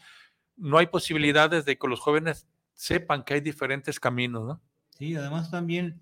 [0.59, 2.45] no hay posibilidades de que los jóvenes
[2.75, 4.61] sepan que hay diferentes caminos, ¿no?
[4.97, 6.01] Sí, además también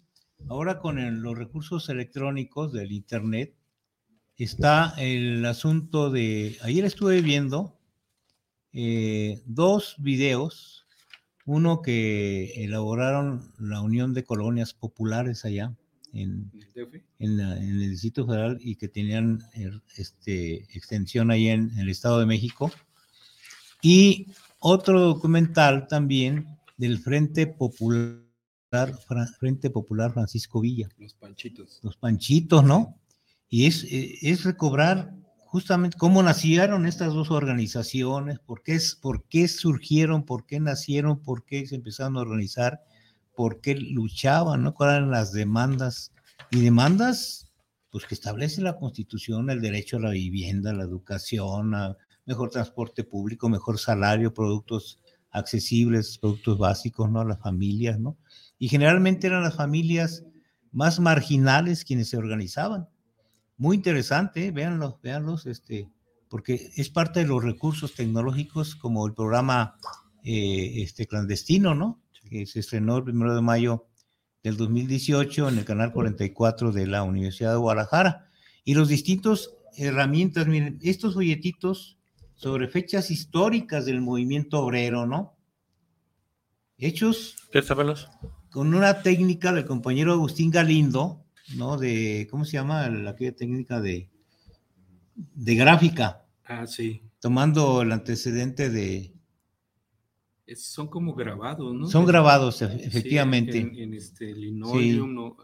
[0.50, 3.54] ahora con el- los recursos electrónicos del Internet
[4.38, 7.74] está el asunto de, ayer estuve viendo
[8.74, 10.86] eh, dos videos,
[11.46, 15.74] uno que elaboraron la Unión de Colonias Populares allá
[16.14, 16.52] en,
[17.20, 21.80] en, la- en el Distrito Federal y que tenían eh, este, extensión ahí en, en
[21.80, 22.72] el Estado de México.
[23.82, 24.28] Y
[24.60, 28.18] otro documental también del Frente Popular,
[29.40, 31.80] Frente Popular Francisco Villa, Los panchitos.
[31.84, 32.98] los panchitos, ¿no?
[33.50, 35.14] Y es, eh, es recobrar
[35.46, 41.46] justamente cómo nacieron estas dos organizaciones, por qué, por qué surgieron, por qué nacieron, por
[41.46, 42.84] qué se empezaron a organizar,
[43.34, 44.74] por qué luchaban, ¿no?
[44.74, 46.12] ¿Cuáles eran las demandas?
[46.52, 47.52] Y demandas,
[47.90, 52.52] pues que establece la Constitución, el derecho a la vivienda, a la educación, a mejor
[52.52, 55.00] transporte público, mejor salario, productos
[55.32, 57.22] accesibles, productos básicos, ¿no?
[57.22, 58.18] A las familias, ¿no?
[58.60, 60.24] Y generalmente eran las familias
[60.72, 62.88] más marginales quienes se organizaban.
[63.58, 64.52] Muy interesante, ¿eh?
[64.52, 65.90] véanlos, véanlos, este,
[66.30, 69.78] porque es parte de los recursos tecnológicos como el programa
[70.24, 72.02] eh, este, clandestino, ¿no?
[72.30, 73.88] Que se estrenó el primero de mayo
[74.44, 78.30] del 2018 en el canal 44 de la Universidad de Guadalajara.
[78.66, 81.97] Y los distintos herramientas, miren, estos folletitos
[82.38, 85.36] sobre fechas históricas del movimiento obrero, ¿no?
[86.78, 87.36] Hechos
[88.52, 91.78] con una técnica del compañero Agustín Galindo, ¿no?
[91.78, 92.88] De, ¿cómo se llama?
[92.90, 94.10] La, aquella técnica de,
[95.16, 97.02] de gráfica, Ah, sí.
[97.20, 99.12] tomando el antecedente de...
[100.46, 101.88] Es- son como grabados, ¿no?
[101.88, 103.58] Son grabados, e- Sí, efectivamente.
[103.58, 105.38] en, en este linoleum, ¿no?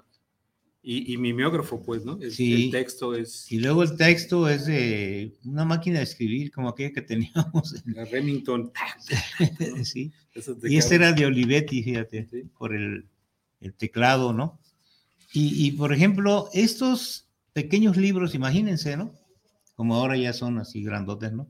[0.85, 2.19] Y, y mimeógrafo, pues, ¿no?
[2.21, 2.65] El, Sí.
[2.65, 6.91] el texto es Y luego el texto es de una máquina de escribir, como aquella
[6.91, 7.73] que teníamos.
[7.85, 8.71] en- la Remington.
[9.83, 10.11] sí.
[10.63, 12.43] Y este era de Olivetti, fíjate, Sí.
[12.57, 13.07] por el,
[13.61, 14.59] el teclado, ¿no?
[15.31, 19.13] Y, y, por ejemplo, estos pequeños libros, imagínense, ¿no?
[19.75, 21.49] Como ahora ya son así grandotes, ¿no?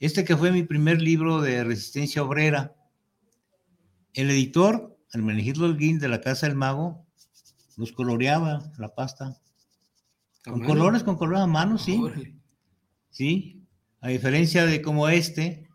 [0.00, 2.74] Este que fue mi primer libro de resistencia obrera,
[4.14, 7.05] el editor, Hermenegildo Holguín de la Casa del Mago,
[7.76, 9.36] los coloreaba la pasta.
[10.46, 10.66] ¿A Con mano?
[10.66, 11.98] colores, con colores a mano, sí.
[12.00, 12.34] Órale.
[13.10, 13.62] ¿sí?
[14.00, 15.68] A diferencia de como este,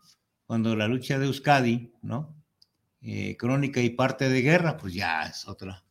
[0.46, 2.34] cuando la lucha de Euskadi, ¿no?
[3.02, 5.82] Eh, crónica y parte de guerra, pues ya es otra.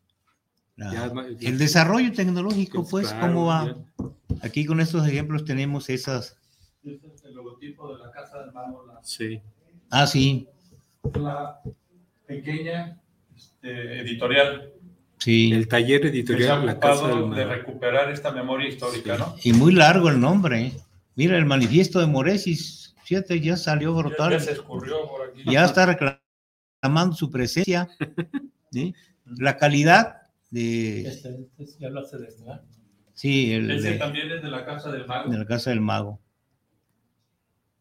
[0.78, 3.66] La- Ya, ma- ya- el desarrollo tecnológico, pues, Claro, ¿cómo va?
[4.00, 4.46] ya.
[4.48, 6.38] Aquí con estos ejemplos tenemos esas.
[6.84, 9.42] Este es el logotipo de la Casa del la, Sí.
[9.90, 10.48] Ah, sí,
[11.14, 11.62] la
[12.26, 13.00] pequeña
[13.36, 14.72] este, editorial
[15.22, 15.52] sí.
[15.54, 19.22] El taller editorial La Casa del de recuperar esta memoria histórica, Sí.
[19.22, 19.36] ¿no?
[19.44, 20.62] Y muy largo el nombre.
[20.68, 20.74] ¿eh?
[21.16, 22.82] Mira, el manifiesto de Moresis,
[23.12, 24.32] Fíjate, ya salió Brotal.
[24.32, 25.44] Ya, se escurrió por aquí.
[25.46, 27.90] Ya está reclamando su presencia.
[28.72, 28.96] ¿sí?
[29.26, 31.02] La calidad de.
[31.02, 32.30] Este, este ya lo hace de
[33.14, 33.70] Sí, el.
[33.70, 35.30] Ese de, también es de la Casa del Mago.
[35.30, 36.22] de la Casa del Mago.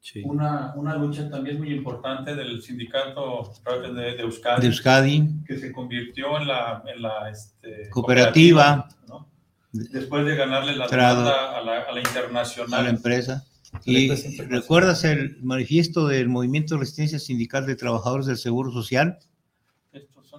[0.03, 0.23] Sí.
[0.25, 5.29] Una, una lucha también muy importante del sindicato de, de Euskadi, De Euskadi.
[5.47, 8.89] que se convirtió en la, en la este, Cooperativa.
[9.09, 9.29] ¿no?
[9.73, 12.87] Después de ganarle la demanda a la, a la a la internacional.
[12.89, 13.45] empresa.
[13.73, 14.63] La Y empresa internacional.
[14.63, 19.19] recuerdas el manifiesto del Movimiento de Resistencia Sindical de Trabajadores del Seguro Social,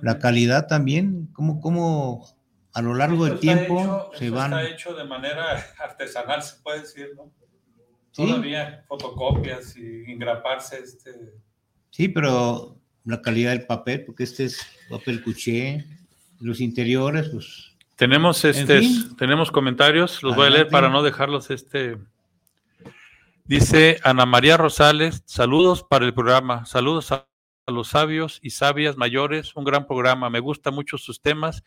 [0.02, 2.26] la calidad también, cómo, cómo
[2.74, 4.54] a lo largo del tiempo hecho- se van.
[4.54, 5.44] Está hecho de manera
[5.80, 7.32] artesanal, se puede decir, ¿no?
[8.12, 8.26] Sí.
[8.28, 11.12] Todavía fotocopias y engraparse este.
[11.90, 15.86] Sí, pero la calidad del papel, porque este es papel cuché,
[16.40, 19.16] los interiores, pues Tenemos este- fin.
[19.16, 21.98] tenemos comentarios, los voy a leer para no dejarlos este.
[23.46, 27.28] Dice Ana María Rosales, saludos para el programa, saludos a,
[27.66, 31.64] a los sabios y sabias mayores, un gran programa, me gustan mucho sus temas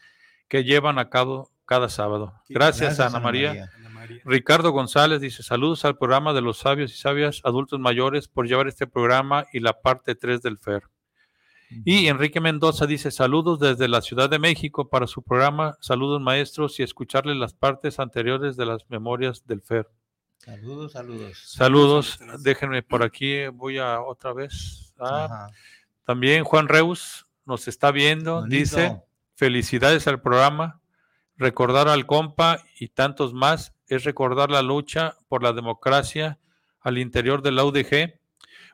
[0.48, 2.34] que llevan a cabo cada sábado.
[2.48, 3.50] Gracias, Ana, María.
[3.50, 3.93] Ana María.
[4.24, 8.68] Ricardo González dice, saludos al programa de los sabios y sabias adultos mayores por llevar
[8.68, 10.82] este programa y la parte 3 del FER.
[11.84, 16.78] Y Enrique Mendoza dice, saludos desde la Ciudad de México para su programa, saludos maestros
[16.78, 19.88] y escucharle las partes anteriores de las memorias del FER.
[20.38, 21.38] Saludos, saludos.
[21.46, 22.42] Saludos, Saludos.
[22.42, 24.92] déjenme por aquí, voy a otra vez.
[25.00, 25.48] Ah,
[26.04, 28.54] también Juan Reus nos está viendo, Bonito.
[28.54, 29.02] dice,
[29.34, 30.80] felicidades al programa,
[31.36, 36.38] recordar al compa y tantos más es recordar la lucha por la democracia
[36.80, 38.18] al interior de la UDG,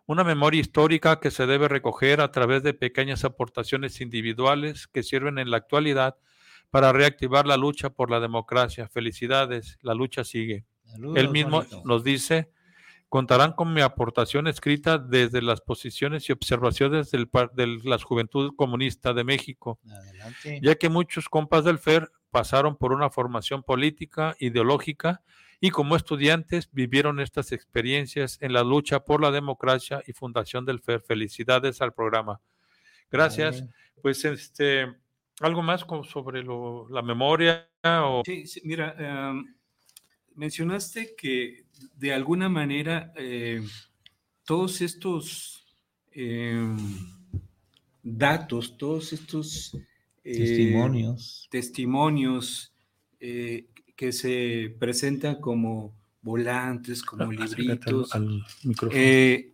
[0.07, 5.39] una memoria histórica que se debe recoger a través de pequeñas aportaciones individuales que sirven
[5.39, 6.17] en la actualidad
[6.71, 8.89] para reactivar la lucha por la democracia.
[8.89, 10.65] Felicidades, la lucha sigue.
[10.85, 11.83] Saludos, Él mismo bonito.
[11.85, 12.51] nos dice,
[13.09, 18.53] contarán con mi aportación escrita desde las posiciones y observaciones del, par- de la Juventud
[18.57, 20.61] Comunista de México, Adelante.
[20.63, 25.23] ya que muchos compas del FER pasaron por una formación política, ideológica,
[25.61, 30.81] y como estudiantes vivieron estas experiencias en la lucha por la democracia y fundación del
[30.81, 31.03] FER.
[31.03, 32.41] Felicidades al programa.
[33.11, 33.65] Gracias.
[34.01, 34.87] Pues este,
[35.41, 39.55] algo más como sobre lo- la memoria o Sí, sí, mira, em,
[40.35, 41.67] mencionaste que
[41.97, 43.63] de alguna manera eh,
[44.47, 45.67] todos estos
[46.13, 46.77] em,
[48.03, 49.87] datos, todos estos eh,
[50.37, 51.49] Testimonios.
[51.51, 52.73] testimonios
[53.21, 53.67] eh,
[53.97, 58.43] que se presentan como volantes, como al- libritos, al
[58.93, 59.53] eh,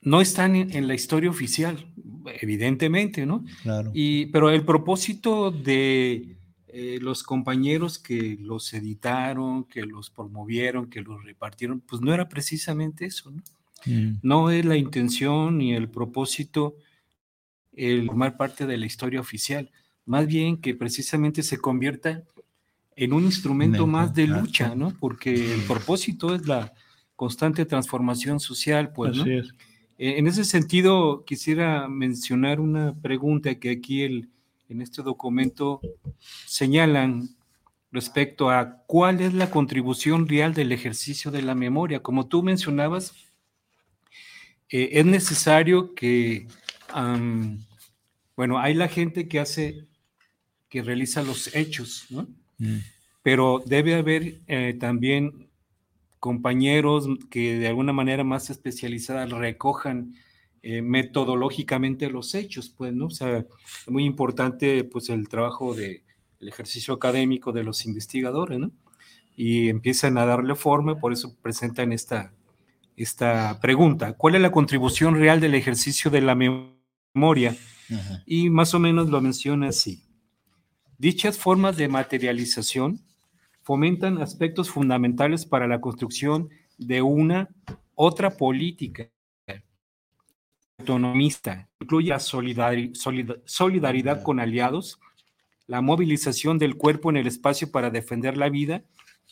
[0.00, 1.92] no están en, en la historia oficial,
[2.40, 3.44] evidentemente, ¿no?
[3.62, 3.90] Claro.
[3.94, 6.36] Y, pero el propósito de
[6.68, 12.28] eh, los compañeros que los editaron, que los promovieron, que los repartieron, pues no era
[12.28, 13.42] precisamente eso, ¿no?
[13.86, 14.18] Mm.
[14.22, 16.76] No es la intención ni el propósito
[17.78, 19.70] el formar parte de la historia oficial,
[20.04, 22.22] más bien que precisamente se convierta
[22.96, 24.92] en un instrumento más de lucha, ¿no?
[24.98, 26.72] Porque el propósito es la
[27.14, 29.22] constante transformación social, pues, ¿no?
[29.22, 29.48] Así es.
[29.98, 34.28] Eh, En ese sentido, quisiera mencionar una pregunta que aquí el,
[34.68, 35.80] en este documento
[36.46, 37.30] señalan
[37.90, 42.00] respecto a cuál es la contribución real del ejercicio de la memoria.
[42.00, 43.14] Como tú mencionabas,
[44.70, 46.46] eh, es necesario que,
[46.92, 47.64] am,
[48.38, 49.88] bueno, hay la gente que hace,
[50.68, 52.28] que realiza los hechos, ¿no?
[52.58, 52.78] Mm.
[53.20, 55.48] pero debe haber eh, también
[56.20, 60.14] compañeros que de alguna manera más especializada recojan
[60.62, 63.06] eh, metodológicamente los hechos, pues, ¿no?
[63.06, 66.04] O sea, es muy importante, pues, el trabajo de
[66.38, 68.70] el ejercicio académico de los investigadores, ¿no?
[69.34, 72.32] Y empiezan a darle forma, por eso presentan esta,
[72.96, 74.12] esta pregunta.
[74.12, 77.56] ¿Cuál es la contribución real del ejercicio de la memoria?
[77.90, 78.22] Ajá.
[78.26, 80.04] Y más o menos lo menciona así.
[80.98, 83.00] Dichas formas de materialización
[83.62, 87.48] fomentan aspectos fundamentales para la construcción de una
[87.94, 89.10] otra política
[90.78, 91.68] autonomista.
[91.80, 94.98] Incluye la solidari- solida- solidaridad con aliados,
[95.66, 98.84] la movilización del cuerpo en el espacio para defender la vida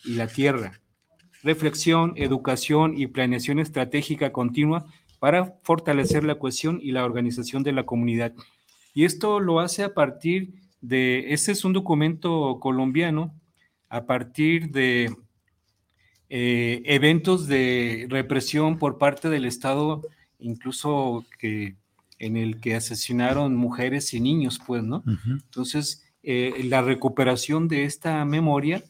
[0.05, 0.81] y la tierra,
[1.43, 4.87] reflexión, educación y planeación estratégica continua
[5.27, 8.33] para fortalecer la cohesión y la organización de la comunidad.
[8.95, 13.35] Y esto lo hace a partir de, este es un documento colombiano,
[13.89, 15.13] a partir de
[16.29, 20.01] eh, eventos de represión por parte del Estado,
[20.39, 21.75] incluso que
[22.21, 24.99] en el que asesinaron mujeres y niños, pues, ¿no?
[24.99, 25.41] Ujú.
[25.43, 28.81] Entonces, eh, la recuperación de esta memoria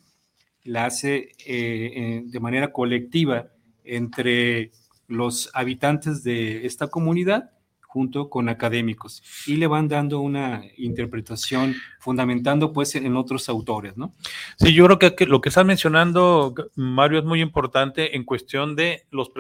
[0.65, 3.47] la hace eh, eh, de manera colectiva
[3.85, 4.73] entre
[5.09, 7.51] los habitantes de esta comunidad
[7.97, 14.13] junto con académicos y le van dando una interpretación fundamentando pues en otros autores, ¿no?
[14.59, 19.07] Sí, yo creo que lo que estás mencionando, Mario, es muy importante en cuestión de
[19.11, 19.31] los,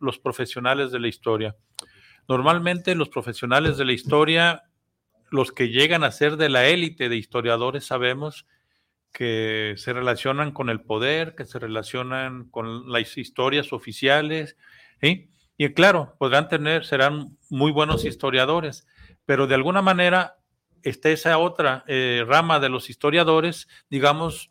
[0.00, 1.56] los profesionales de la historia.
[2.26, 4.62] Normalmente los profesionales de la historia,
[5.30, 8.46] los que llegan a ser de la élite de historiadores, sabemos
[9.12, 14.56] que se relacionan con el poder, que se relacionan con las historias oficiales,
[15.00, 15.30] ¿sí?
[15.56, 18.86] Y claro, podrán tener, serán muy buenos historiadores,
[19.24, 20.36] pero de alguna manera
[20.82, 24.50] está esa otra eh, rama de los historiadores, digamos,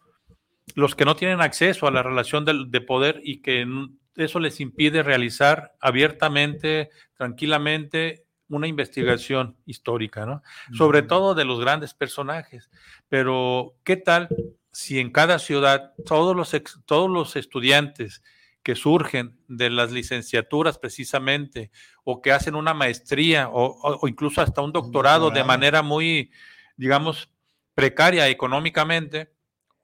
[0.74, 3.68] los que no tienen acceso a la relación de, poder y que
[4.16, 10.44] eso les impide realizar abiertamente, tranquilamente, una investigación histórica, ¿no?
[10.74, 12.70] Sobre todo de los grandes personajes.
[13.10, 14.28] Pero, ¿qué tal
[14.72, 18.24] si en cada ciudad todos los, todos los estudiantes
[18.66, 21.70] que surgen de las licenciaturas precisamente,
[22.04, 26.32] o que hacen una maestría o, incluso hasta un doctorado, de manera muy,
[26.76, 27.30] digamos,
[27.76, 29.32] precaria económicamente,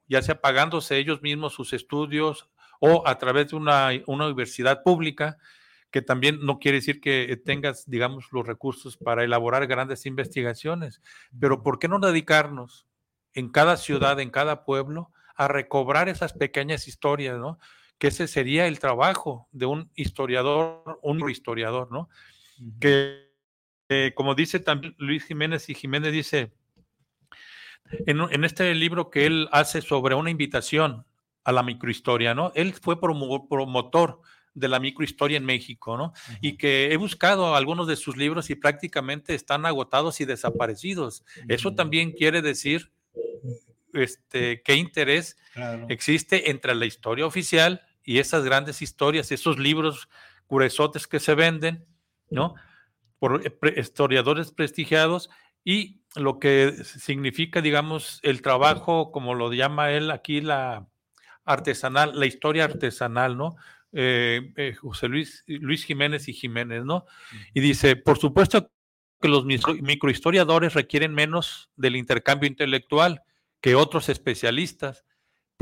[0.08, 5.38] ya sea pagándose ellos mismos sus estudios o a través de una, una universidad pública,
[5.92, 11.00] que también no quiere decir que tengas, digamos, los recursos para elaborar grandes investigaciones,
[11.38, 12.88] pero ¿por qué no dedicarnos
[13.32, 17.60] en cada ciudad, en cada pueblo, a recobrar esas pequeñas historias, ¿no?
[18.02, 22.08] Que ese sería el trabajo de un historiador, un historiador, ¿no?
[22.80, 23.30] Que,
[24.16, 26.52] como dice también Luis Jiménez, y Jiménez dice,
[28.06, 31.06] en, este libro que él hace sobre una invitación
[31.44, 32.50] a la microhistoria, ¿no?
[32.56, 34.20] Él fue promotor
[34.52, 36.12] de la microhistoria en México, ¿no?
[36.40, 41.24] Y que he buscado algunos de sus libros y prácticamente están agotados y desaparecidos.
[41.46, 42.90] Eso también quiere decir
[43.92, 45.36] este, qué interés
[45.88, 50.08] existe entre la historia oficial y esas grandes historias, esos libros
[50.48, 51.86] gruesotes que se venden,
[52.30, 52.54] ¿no?
[53.18, 55.30] Por eh, historiadores prestigiados
[55.64, 60.88] y lo que significa, digamos, el trabajo, como lo llama él aquí, la
[61.44, 63.56] artesanal, la historia artesanal, ¿no?
[63.92, 67.06] Eh, eh, José Luis, Luis Jiménez y Jiménez, ¿no?
[67.54, 68.70] Y dice, por supuesto
[69.20, 73.22] que los microhistoriadores requieren menos del intercambio intelectual
[73.60, 75.04] que otros especialistas,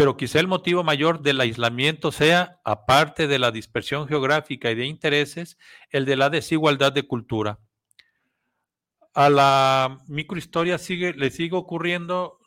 [0.01, 4.87] pero quizá el motivo mayor del aislamiento sea, aparte de la dispersión geográfica y de
[4.87, 5.59] intereses,
[5.91, 7.59] el de la desigualdad de cultura.
[9.13, 12.39] A la microhistoria sigue, le sigue ocurriendo,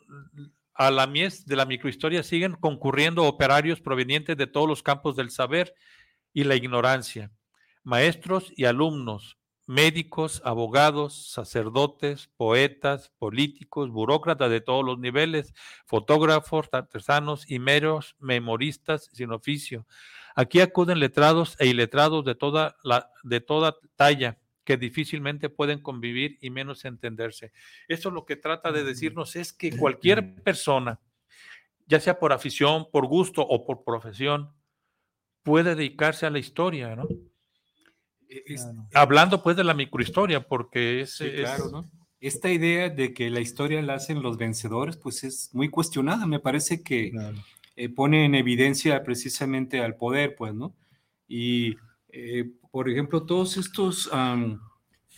[0.74, 5.30] a la mies de la microhistoria siguen concurriendo operarios provenientes de todos los campos del
[5.30, 5.76] saber
[6.32, 7.30] y la ignorancia,
[7.84, 15.54] maestros y alumnos, médicos, abogados, sacerdotes, poetas, políticos, burócratas de todos los niveles,
[15.86, 19.86] fotógrafos, artesanos y meros memoristas sin oficio.
[20.34, 26.38] Aquí acuden letrados e iletrados de toda, la, de toda talla que difícilmente pueden convivir
[26.40, 27.52] y menos entenderse.
[27.86, 31.00] Eso lo que trata de decirnos es que cualquier persona,
[31.86, 34.52] ya sea por afición, por gusto o por profesión,
[35.42, 37.06] puede dedicarse a la historia, ¿no?
[38.28, 38.56] E,
[38.94, 41.88] hablando pues de la microhistoria, porque es, claro,
[42.20, 46.26] Esta idea de que la historia la hacen los vencedores, pues es muy cuestionada.
[46.26, 47.12] Me parece que
[47.76, 50.74] eh, pone en evidencia precisamente al poder, pues, ¿no?
[51.28, 51.76] Y,
[52.08, 54.10] eh, por ejemplo, todos estos,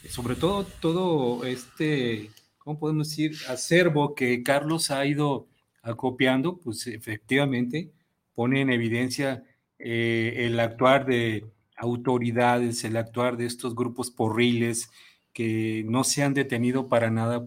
[0.08, 3.36] sobre todo, todo este, ¿cómo podemos decir?
[3.48, 5.48] Acervo que Carlos ha ido
[5.82, 7.90] acopiando, pues efectivamente
[8.34, 9.44] pone en evidencia
[9.78, 11.46] eh, el actuar de
[11.76, 14.90] autoridades, el actuar de estos grupos porriles
[15.32, 17.46] que no se han detenido para nada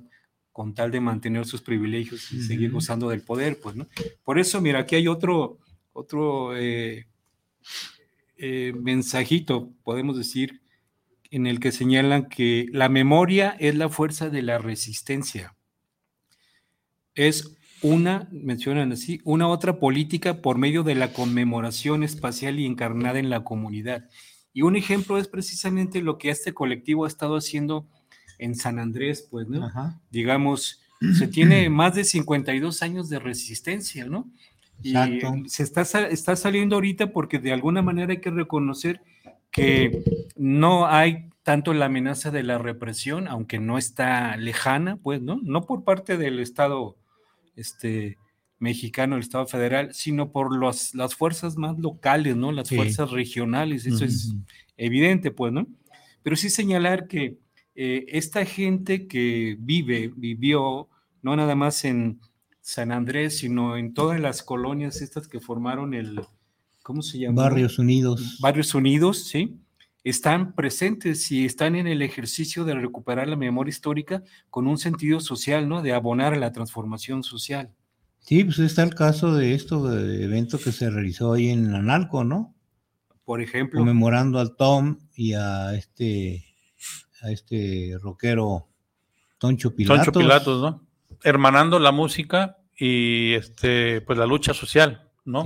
[0.52, 3.88] con tal de mantener sus privilegios y seguir gozando del poder, pues, ¿no?
[4.24, 5.58] Por eso, mira, aquí hay otro,
[5.94, 7.08] otro eh,
[8.38, 10.62] eh, mensajito, podemos decir,
[11.32, 15.56] en el que señalan que la memoria es la fuerza de la resistencia.
[17.16, 23.20] Es una, mencionan así, una otra política por medio de la conmemoración espacial y encarnada
[23.20, 24.10] en la comunidad.
[24.54, 27.88] Y un ejemplo es precisamente lo que este colectivo ha estado haciendo
[28.38, 29.70] en San Andrés, pues, ¿no?
[30.10, 30.82] Digamos,
[31.18, 34.30] se tiene más de 52 años de resistencia, ¿no?
[34.82, 34.94] Y
[35.48, 39.02] se está, está saliendo ahorita porque de alguna manera hay que reconocer
[39.52, 40.04] que
[40.38, 45.40] no hay tanto la amenaza de la represión, aunque no está lejana, pues, ¿no?
[45.44, 46.96] No por parte del Estado
[47.60, 48.18] este,
[48.60, 52.52] mexicano, el Estado federal, sino por las fuerzas más locales, ¿no?
[52.52, 54.36] Las fuerzas regionales, eso es
[54.78, 55.68] evidente, pues, ¿no?
[56.24, 57.38] Pero sí señalar que
[57.76, 60.90] eh, esta gente que vive, vivió,
[61.22, 62.20] no nada más en
[62.60, 66.20] San Andrés, sino en todas las colonias estas que formaron el,
[66.84, 67.44] ¿cómo se llama?
[67.44, 68.38] Barrios Unidos.
[68.42, 69.58] Barrios Unidos, sí,
[70.04, 75.20] están presentes y están en el ejercicio de recuperar la memoria histórica con un sentido
[75.20, 75.82] social, ¿no?
[75.82, 77.74] De abonar a la transformación social.
[78.20, 82.24] Sí, pues está el caso de esto, de evento que se realizó ahí en Analco,
[82.24, 82.56] ¿no?
[83.24, 83.80] Por ejemplo.
[83.80, 86.46] Conmemorando al Tom y a este,
[87.22, 88.68] a este rockero
[89.38, 90.06] Toncho Pilatos.
[90.06, 90.88] Toncho Pilatos, ¿no?
[91.24, 95.09] Hermanando la música y este, pues la lucha social.
[95.26, 95.46] ¿No?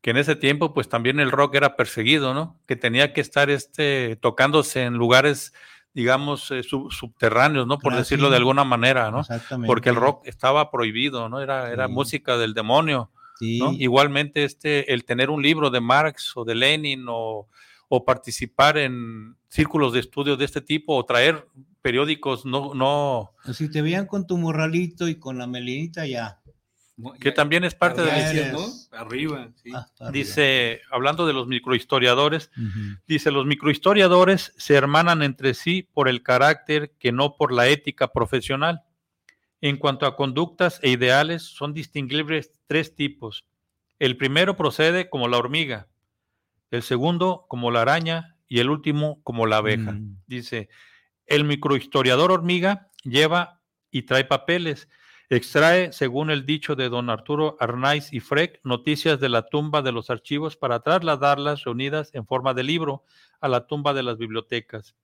[0.00, 2.58] Que en ese tiempo, pues también el rock era perseguido, ¿no?
[2.66, 5.52] Que tenía que estar este, tocándose en lugares,
[5.94, 7.78] digamos, eh, subterráneos, ¿no?
[7.78, 9.22] Por ah, decirlo de alguna manera, ¿no?
[9.66, 11.40] Porque el rock estaba prohibido, ¿no?
[11.40, 13.10] Era, era música del demonio.
[13.40, 13.72] ¿no?
[13.72, 17.48] Igualmente, este, el tener un libro de Marx o de Lenin o,
[17.88, 21.46] o participar en círculos de estudio de este tipo o traer
[21.82, 23.32] periódicos, no, no.
[23.52, 26.41] Si te veían con tu morralito y con la melinita, ya
[27.20, 28.66] que también es parte de la ¿no?
[28.92, 32.50] Arriba, ah, Dice, hablando de los microhistoriadores,
[33.06, 38.08] dice, los microhistoriadores se hermanan entre sí por el carácter que no por la ética
[38.08, 38.82] profesional.
[39.60, 43.44] En cuanto a conductas e ideales, son distinguibles tres tipos.
[43.98, 45.86] El primero procede como la hormiga,
[46.70, 49.92] el segundo como la araña y el último como la abeja.
[49.92, 50.16] Mm.
[50.26, 50.68] Dice,
[51.26, 54.88] el microhistoriador hormiga lleva y trae papeles,
[55.34, 59.90] Extrae, según el dicho de don Arturo Arnaiz y Freck, noticias de la tumba de
[59.90, 63.04] los archivos para trasladarlas reunidas en forma de libro
[63.40, 64.94] a la tumba de las bibliotecas.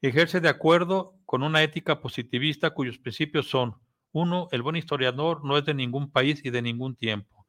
[0.00, 3.76] Ejerce de acuerdo con una ética positivista cuyos principios son,
[4.10, 7.46] uno, el buen historiador no es de ningún país y de ningún tiempo.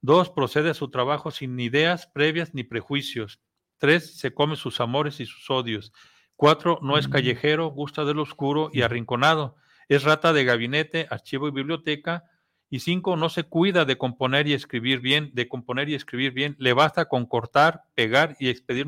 [0.00, 3.38] Dos, procede a su trabajo sin ideas previas ni prejuicios.
[3.76, 5.92] Tres, se come sus amores y sus odios.
[6.36, 9.56] Cuatro, no es callejero, gusta del oscuro y arrinconado
[9.90, 12.24] es rata de gabinete, archivo y biblioteca.
[12.70, 16.54] Y cinco, no se cuida de componer y escribir bien, de componer y escribir bien.
[16.60, 18.86] Le basta con cortar, pegar y expedir,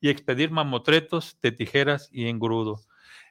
[0.00, 2.80] y expedir mamotretos de tijeras y engrudo.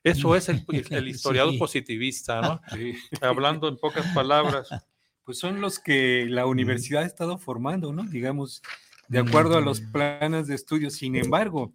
[0.06, 0.64] Eso es el,
[1.08, 2.62] historiador positivista, ¿no?
[3.22, 4.70] Hablando en pocas palabras.
[5.26, 8.04] Pues son los que la universidad ha estado formando, ¿no?
[8.06, 8.62] Digamos,
[9.10, 10.90] de acuerdo a los planes de estudio.
[10.90, 11.74] Sin embargo,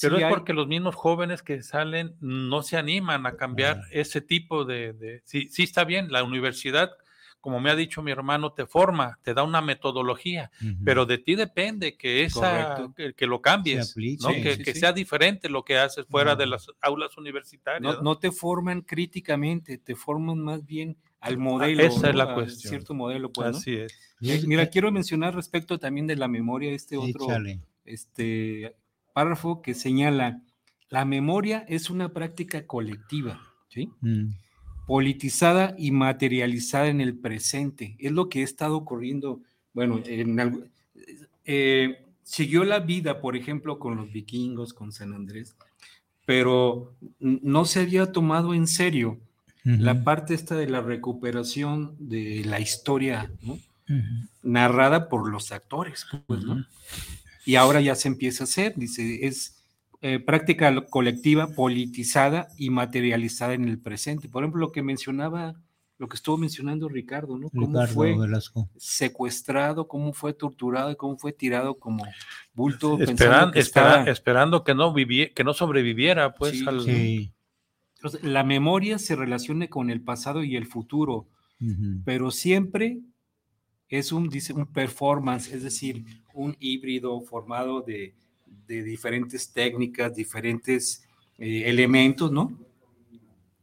[0.00, 4.64] pero es porque los mismos jóvenes que salen no se animan a cambiar ese tipo
[4.64, 6.90] de, sí, sí, está bien, la universidad,
[7.40, 10.50] como me ha dicho mi hermano, te forma, te da una metodología,
[10.84, 16.06] pero de ti depende que esa, que, lo cambies, que, sea diferente lo que haces
[16.06, 18.02] fuera de las aulas universitarias.
[18.02, 21.82] No, te forman críticamente, te forman más bien al ah, modelo.
[21.82, 22.70] Esa es la cuestión.
[22.70, 23.92] Cierto modelo, pues, Así es.
[24.20, 27.26] Eh, mira, quiero mencionar respecto también de la memoria, este otro,
[27.84, 28.74] este
[29.18, 30.42] párrafo que señala,
[30.90, 33.90] la memoria es una práctica colectiva, ¿sí?
[34.00, 34.28] Mm.
[34.86, 37.96] politizada y materializada en el presente.
[37.98, 39.40] Es lo que ha estado ocurriendo,
[39.74, 40.70] bueno, en,
[41.44, 45.56] eh, siguió la vida, por ejemplo, con los vikingos, con San Andrés,
[46.24, 49.18] pero no se había tomado en serio
[49.64, 53.32] la parte esta de la recuperación de la historia,
[54.44, 56.64] narrada por los actores, pues, ¿no?
[57.48, 59.64] Y ahora ya se empieza a hacer, dice, es
[60.02, 64.28] eh, práctica colectiva, politizada y materializada en el presente.
[64.28, 65.54] Por ejemplo, lo que mencionaba,
[65.96, 67.48] lo que estuvo mencionando Ricardo, ¿no?
[67.48, 68.14] Cómo fue
[68.76, 72.04] secuestrado, cómo fue torturado y cómo fue tirado como
[72.52, 72.98] bulto.
[73.00, 76.62] Esperando que, esperando que no que no sobreviviera, pues.
[78.20, 81.28] la memoria se relaciona con el pasado y el futuro,
[82.04, 83.00] pero siempre
[83.88, 88.14] es un, dice, un performance, es decir, un híbrido formado de,
[88.66, 91.02] diferentes técnicas, diferentes
[91.38, 92.52] eh, elementos, ¿no?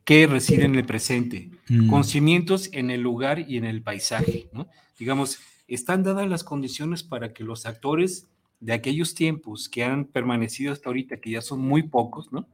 [0.03, 1.89] Que residen en el presente, mm.
[1.89, 4.67] con cimientos en el lugar y en el paisaje, ¿no?
[4.97, 8.27] Digamos, están dadas las condiciones para que los actores
[8.59, 12.47] de aquellos tiempos que han permanecido hasta ahorita, que ya son muy pocos, ¿no?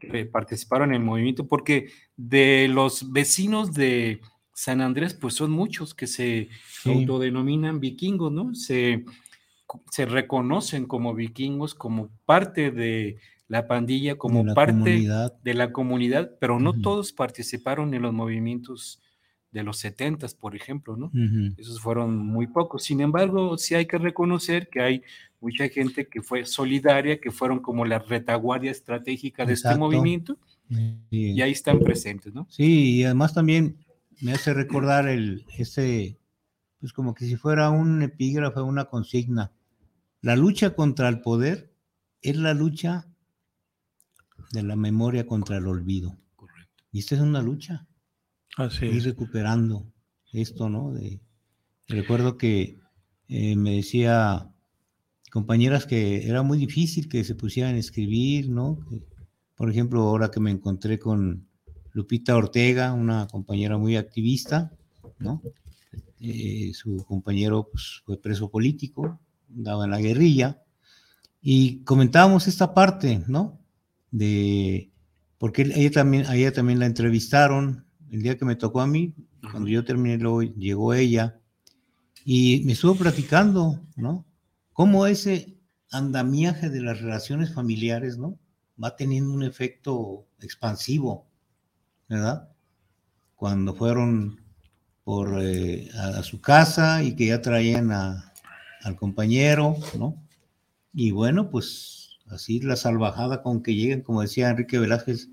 [0.00, 4.20] Que participaron en el movimiento, porque de los vecinos de
[4.56, 6.48] San Andrés, pues son muchos que se
[6.86, 8.54] autodenominan vikingos, ¿no?
[8.54, 9.04] Se,
[9.90, 15.06] se reconocen como vikingos, como parte de la pandilla, como parte
[15.44, 19.02] de la comunidad, pero no todos participaron en los movimientos
[19.52, 21.12] de los setentas, por ejemplo, ¿no?
[21.58, 22.84] Esos fueron muy pocos.
[22.84, 25.02] Sin embargo, sí hay que reconocer que hay
[25.38, 30.38] mucha gente que fue solidaria, que fueron como la retaguardia estratégica de este movimiento,
[31.10, 32.46] y ahí están presentes, ¿no?
[32.48, 33.76] Sí, y además también
[34.20, 36.18] me hace recordar el, ese,
[36.80, 39.52] pues como que si fuera un epígrafe, una consigna.
[40.22, 41.72] La lucha contra el poder
[42.22, 43.06] es la lucha
[44.52, 46.16] de la memoria contra el olvido.
[46.34, 46.84] Correcto.
[46.92, 47.86] Y esta es una lucha.
[48.56, 49.92] Así Ir recuperando
[50.32, 50.92] esto, ¿no?
[50.92, 51.20] De,
[51.88, 52.80] recuerdo que
[53.28, 54.50] eh, me decía
[55.30, 58.78] compañeras que era muy difícil que se pusieran a escribir, ¿no?
[59.56, 61.45] Por ejemplo, ahora que me encontré con
[61.96, 64.70] Lupita Ortega, una compañera muy activista,
[65.18, 65.40] ¿no?
[66.20, 69.18] Eh, su compañero pues, fue preso político,
[69.48, 70.62] andaba en la guerrilla,
[71.40, 73.58] y comentábamos esta parte, ¿no?
[74.10, 74.90] De,
[75.38, 79.14] porque ella también, a ella también la entrevistaron el día que me tocó a mí,
[79.50, 81.40] cuando yo terminé, luego llegó ella,
[82.26, 84.26] y me estuvo platicando, ¿no?
[84.74, 85.56] Cómo ese
[85.90, 88.38] andamiaje de las relaciones familiares, ¿no?
[88.82, 91.26] Va teniendo un efecto expansivo,
[92.08, 92.48] ¿verdad?
[93.34, 94.40] Cuando fueron
[95.04, 100.16] por, eh, a, su casa y que ya traían al compañero, ¿no?
[100.92, 105.28] Y bueno, pues así la salvajada con que lleguen, como decía Enrique Velázquez,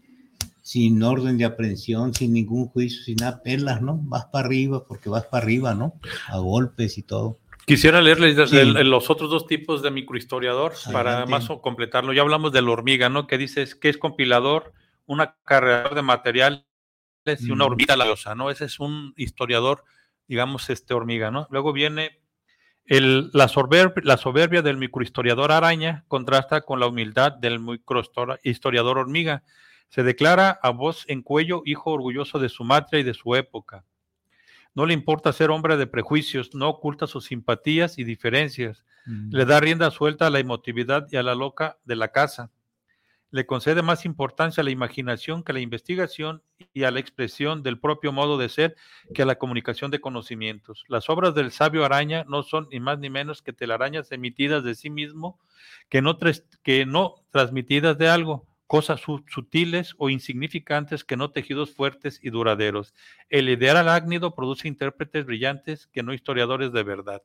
[0.62, 4.00] sin orden de aprehensión, sin ningún juicio, sin nada, pelas, ¿no?
[4.04, 6.00] Vas para arriba porque vas para arriba, ¿no?
[6.28, 7.40] A golpes y todo.
[7.66, 8.36] Quisiera leerles
[8.86, 12.12] los otros dos tipos de microhistoriador para más completarlo.
[12.14, 13.26] Ya hablamos de la hormiga, ¿no?
[13.26, 14.74] Que dices que es compilador,
[15.06, 16.66] un acarreador de material
[17.26, 18.49] y una hormiga labiosa, ¿no?
[18.49, 19.84] Ese es un historiador,
[20.28, 21.47] digamos, este hormiga, ¿no?
[21.49, 22.20] Luego viene
[22.86, 29.43] el, la, soberbia, la soberbia del microhistoriador araña contrasta con la humildad del microhistoriador hormiga.
[29.89, 33.86] Se declara a voz en cuello hijo orgulloso de su matria y de su época.
[34.76, 38.84] No le importa ser hombre de prejuicios, no oculta sus simpatías y diferencias.
[39.06, 42.51] Le da rienda suelta a la emotividad y a la loca de la casa
[43.34, 47.64] le concede más importancia a la imaginación que a la investigación y a la expresión
[47.64, 48.76] del propio modo de ser
[49.16, 50.86] que a la comunicación de conocimientos.
[50.88, 54.76] Las obras del sabio araña no son ni más ni menos que telarañas emitidas de
[54.76, 55.40] sí mismo,
[55.90, 56.20] que no,
[56.62, 62.94] que no transmitidas de algo, cosas sutiles o insignificantes que no tejidos fuertes y duraderos.
[63.30, 67.24] El ideal arácnido produce intérpretes brillantes que no historiadores de verdad.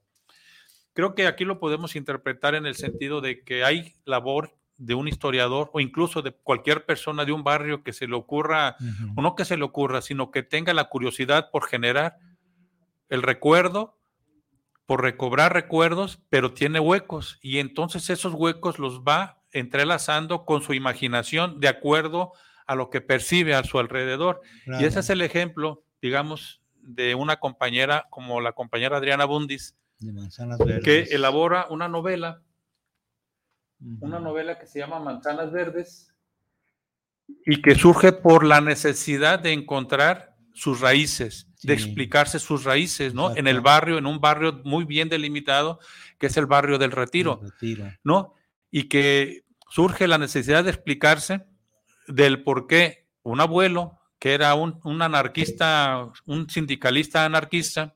[0.95, 5.09] Creo que aquí lo podemos interpretar en el sentido de que hay labor de un
[5.09, 8.77] historiador o incluso de cualquier persona de un barrio que se le ocurra,
[9.17, 12.17] o no que se le ocurra, sino que tenga la curiosidad por generar
[13.09, 13.99] el recuerdo,
[14.87, 20.73] por recobrar recuerdos, pero tiene huecos y entonces esos huecos los va entrelazando con su
[20.75, 22.33] imaginación de acuerdo
[22.67, 24.43] a lo que percibe a su alrededor.
[24.67, 29.75] Y ese es el ejemplo, digamos, de una compañera como la compañera Adriana Bundis,
[30.85, 32.43] que elabora una novela
[34.01, 36.13] una novela que se llama Manzanas Verdes
[37.45, 43.37] y que surge por la necesidad de encontrar sus raíces, de explicarse sus raíces, ¿no?
[43.37, 45.79] En el barrio, en un barrio muy bien delimitado,
[46.19, 47.41] que es el barrio del Retiro,
[48.03, 48.35] ¿no?
[48.71, 51.47] Y que surge la necesidad de explicarse
[52.09, 57.95] del por qué un abuelo, que era un, un anarquista, un sindicalista anarquista,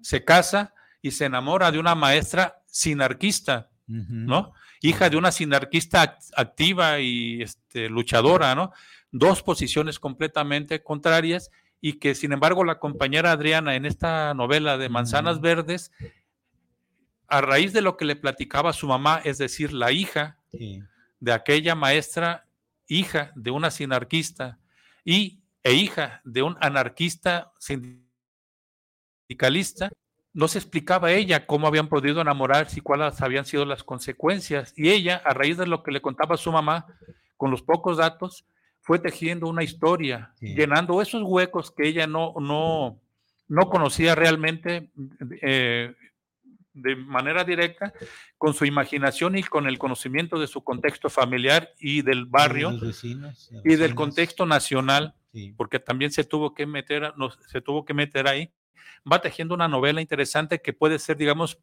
[0.00, 4.52] se casa y se enamora de una maestra sinarquista, ¿no?
[4.80, 8.72] Hija de una sinarquista activa y este, luchadora, ¿no?
[9.10, 11.50] Dos posiciones completamente contrarias
[11.80, 15.92] y que sin embargo la compañera Adriana en esta novela de Manzanas Verdes,
[17.28, 21.74] a raíz de lo que le platicaba su mamá, es decir, la hija de aquella
[21.74, 22.46] maestra,
[22.86, 24.58] hija de una sinarquista
[25.04, 29.90] y, e hija de un anarquista sindicalista,
[30.32, 34.72] no se explicaba ella cómo habían podido enamorarse y cuáles habían sido las consecuencias.
[34.76, 36.86] Y ella, a raíz de lo que le contaba su mamá,
[37.36, 38.44] con los pocos datos,
[38.80, 42.98] fue tejiendo una historia, llenando esos huecos que ella no, no,
[43.46, 44.90] no conocía realmente
[45.42, 45.94] eh,
[46.72, 47.92] de manera directa,
[48.36, 52.72] con su imaginación y con el conocimiento de su contexto familiar y del barrio
[53.64, 55.14] y del contexto nacional,
[55.56, 57.12] porque también se tuvo que meter,
[57.48, 58.52] se tuvo que meter ahí
[59.10, 61.58] va tejiendo una novela interesante que puede ser, digamos,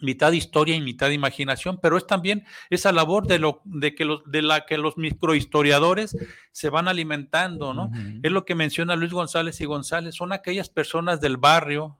[0.00, 4.22] mitad historia y mitad imaginación, pero es también esa labor de, lo, de, que los,
[4.24, 6.16] de la que los microhistoriadores
[6.52, 7.90] se van alimentando, ¿no?
[8.22, 11.98] Es lo que menciona Luis González y González, son aquellas personas del barrio,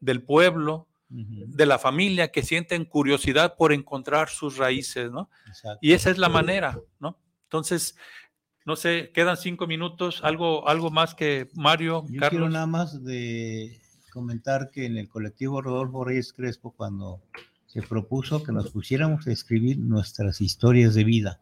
[0.00, 5.30] del pueblo, de la familia que sienten curiosidad por encontrar sus raíces, ¿no?
[5.80, 7.18] Y esa es la manera, ¿no?
[7.44, 7.96] Entonces,
[8.64, 12.04] no sé, quedan cinco minutos, algo, algo más que Mario.
[12.08, 13.80] Yo quiero nada más de
[14.16, 17.20] comentar que en el colectivo Rodolfo Reyes Crespo, cuando
[17.66, 21.38] se propuso que nos pusiéramos a escribir nuestras historias de vida,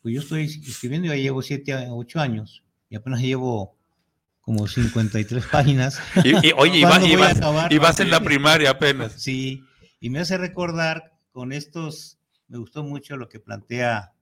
[0.00, 3.76] pues yo estoy escribiendo, ya llevo siete, ocho años y apenas llevo
[4.40, 6.00] como 53 páginas.
[6.24, 7.02] Y, oye, y, vas,
[7.70, 9.12] y vas en la primaria apenas.
[9.12, 9.62] Sí,
[10.00, 12.18] y me hace recordar con estos,
[12.48, 14.14] me gustó mucho lo que plantea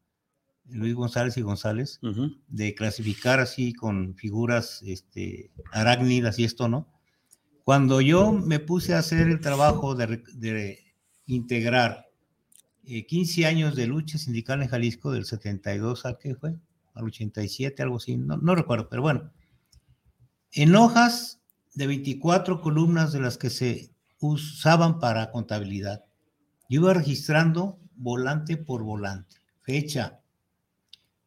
[0.64, 2.00] Luis González y González,
[2.48, 6.88] de clasificar así con figuras este, arácnidas y esto, ¿no?
[7.64, 10.78] Cuando yo me puse a hacer el trabajo de,
[11.26, 12.08] integrar
[12.84, 16.56] 15 años de lucha sindical en Jalisco del 72 al que fue,
[16.94, 19.30] al 87, algo así, no, no recuerdo, pero bueno.
[20.52, 21.40] En hojas
[21.74, 26.04] de 24 columnas de las que se usaban para contabilidad,
[26.68, 30.20] yo iba registrando volante por volante, fecha,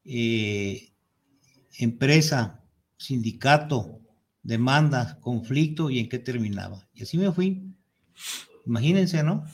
[0.05, 0.91] eh,
[1.77, 2.61] empresa,
[2.97, 4.01] sindicato,
[4.43, 6.87] demanda, conflicto y en qué terminaba.
[6.93, 7.63] Y así me fui.
[8.65, 9.45] Imagínense, ¿no?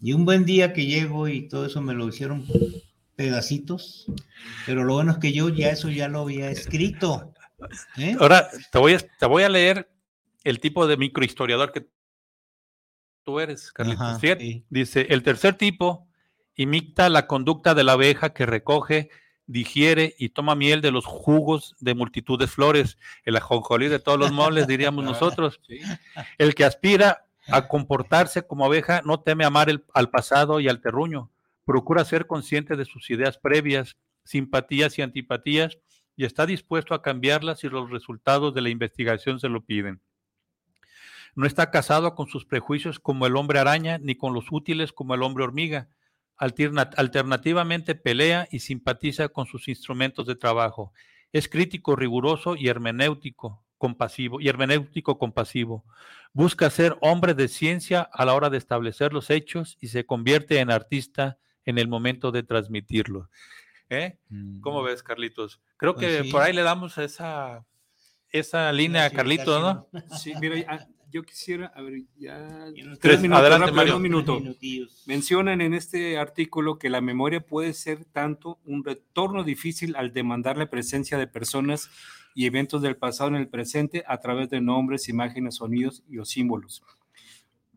[0.00, 2.44] Y un buen día que llego y todo eso me lo hicieron
[3.16, 4.06] pedacitos,
[4.66, 7.32] pero lo bueno es que yo ya eso ya lo había escrito.
[7.96, 8.16] ¿eh?
[8.18, 9.88] Ahora te voy, a, te voy a leer
[10.42, 11.86] el tipo de microhistoriador que
[13.22, 14.20] tú eres, Carlitos.
[14.68, 16.08] Dice, el tercer tipo
[16.54, 19.10] imita la conducta de la abeja que recoge
[19.46, 24.18] digiere y toma miel de los jugos de multitud de flores, el ajonjolí de todos
[24.18, 25.60] los moles, diríamos nosotros.
[26.38, 31.30] El que aspira a comportarse como abeja no teme amar al pasado y al terruño,
[31.64, 35.78] procura ser consciente de sus ideas previas, simpatías y antipatías,
[36.16, 40.00] y está dispuesto a cambiarlas si los resultados de la investigación se lo piden.
[41.34, 45.14] No está casado con sus prejuicios como el hombre araña, ni con los útiles como
[45.14, 45.88] el hombre hormiga
[46.36, 50.92] alternativamente pelea y simpatiza con sus instrumentos de trabajo.
[51.32, 55.84] Es crítico, riguroso y hermenéutico compasivo y hermenéutico compasivo.
[56.32, 60.58] Busca ser hombre de ciencia a la hora de establecer los hechos y se convierte
[60.60, 63.28] en artista en el momento de transmitirlos.
[63.90, 64.16] ¿Eh?
[64.62, 64.86] ¿Cómo mm.
[64.86, 65.60] ves, Carlitos?
[65.76, 67.66] Creo pues que por ahí le damos esa,
[68.30, 69.88] esa línea a Carlitos, ¿no?
[70.16, 72.66] Sí, mira, yo quisiera, a ver, ya
[73.00, 74.42] tres minutos, adelante, un minuto.
[75.06, 80.58] Mencionan en este artículo que la memoria puede ser tanto un retorno difícil al demandar
[80.58, 81.88] la presencia de personas
[82.34, 86.24] y eventos del pasado en el presente a través de nombres, imágenes, sonidos y o
[86.24, 86.82] símbolos.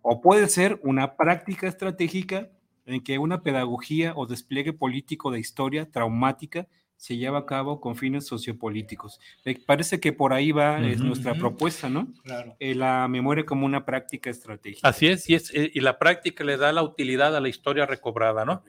[0.01, 2.49] O puede ser una práctica estratégica
[2.87, 6.67] en que una pedagogía o despliegue político de historia traumática
[6.97, 9.19] se lleva a cabo con fines sociopolíticos.
[9.65, 12.07] parece que por ahí va es nuestra propuesta, ¿no?
[12.23, 12.55] Claro.
[12.59, 14.87] Eh, la memoria como una práctica estratégica.
[14.87, 17.85] Así es y, es, eh, y la práctica le da la utilidad a la historia
[17.85, 18.63] recobrada, ¿no?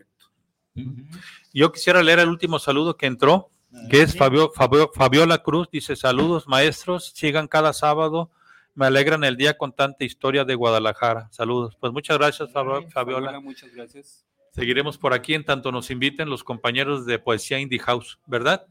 [1.52, 3.50] Yo quisiera leer el último saludo que entró,
[3.90, 4.52] que es Fabio,
[4.94, 8.30] Fabiola Cruz, dice saludos maestros, sigan cada sábado,
[8.74, 11.28] me alegran el día con tanta historia de Guadalajara.
[11.32, 11.76] Saludos.
[11.80, 12.88] Pues muchas gracias, Fabiola.
[12.90, 13.40] Fabiola.
[13.40, 14.27] Muchas gracias.
[14.58, 18.66] Seguiremos por aquí en tanto nos inviten los compañeros de Poesía Indie House, ¿verdad?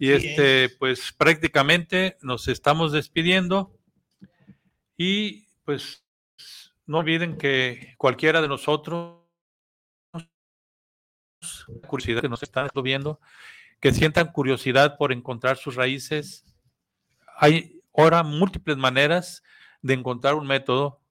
[0.00, 3.78] Y este, pues prácticamente nos estamos despidiendo.
[4.96, 6.02] Y pues
[6.86, 9.18] no olviden que cualquiera de nosotros,
[11.86, 13.20] curiosidad que nos están viendo,
[13.80, 16.46] que sientan curiosidad por encontrar sus raíces.
[17.36, 19.42] Hay ahora múltiples maneras
[19.82, 21.01] de encontrar un método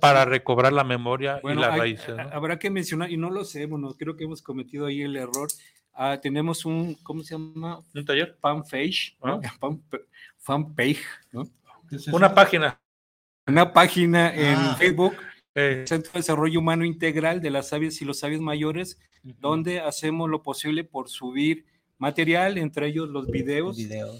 [0.00, 2.16] para recobrar la memoria y las raíces.
[2.32, 5.48] Habrá que mencionar, y no lo sé, bueno, creo que hemos cometido ahí el error.
[5.92, 7.80] Ah, tenemos un, ¿cómo se llama?
[7.94, 8.36] Un taller.
[8.40, 9.40] Fanpage, ¿no?
[10.38, 11.48] fanpage, ¿no?
[12.12, 12.80] Una página.
[13.46, 14.76] Una página en ah.
[14.78, 15.14] Facebook,
[15.54, 15.84] eh.
[15.86, 20.42] Centro de Desarrollo Humano Integral de las Sabias y los Sabios Mayores, donde hacemos lo
[20.42, 21.66] posible por subir
[22.00, 23.78] material, entre ellos los videos.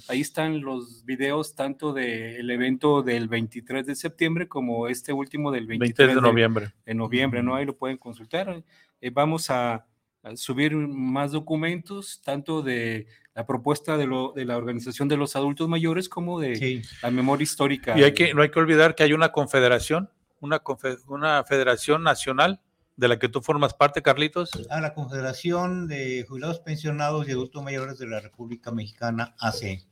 [0.09, 5.66] Ahí están los videos tanto del evento del 23 de septiembre como este último del
[5.66, 6.74] 23 de noviembre.
[6.85, 7.57] De, noviembre, ¿no?
[7.57, 8.62] Ahí lo pueden consultar.
[9.01, 9.87] Eh, vamos a,
[10.35, 15.66] subir más documentos, tanto de la propuesta de, lo, de, la Organización de los Adultos
[15.66, 17.99] Mayores como de la memoria histórica.
[17.99, 20.11] Y hay que, no hay que olvidar que hay una confederación,
[20.41, 20.61] una,
[21.09, 22.61] una federación nacional
[22.97, 24.51] de la que tú formas parte, Carlitos?
[24.70, 29.86] A la Confederación de Jubilados Pensionados y Adultos Mayores de la República Mexicana, AC.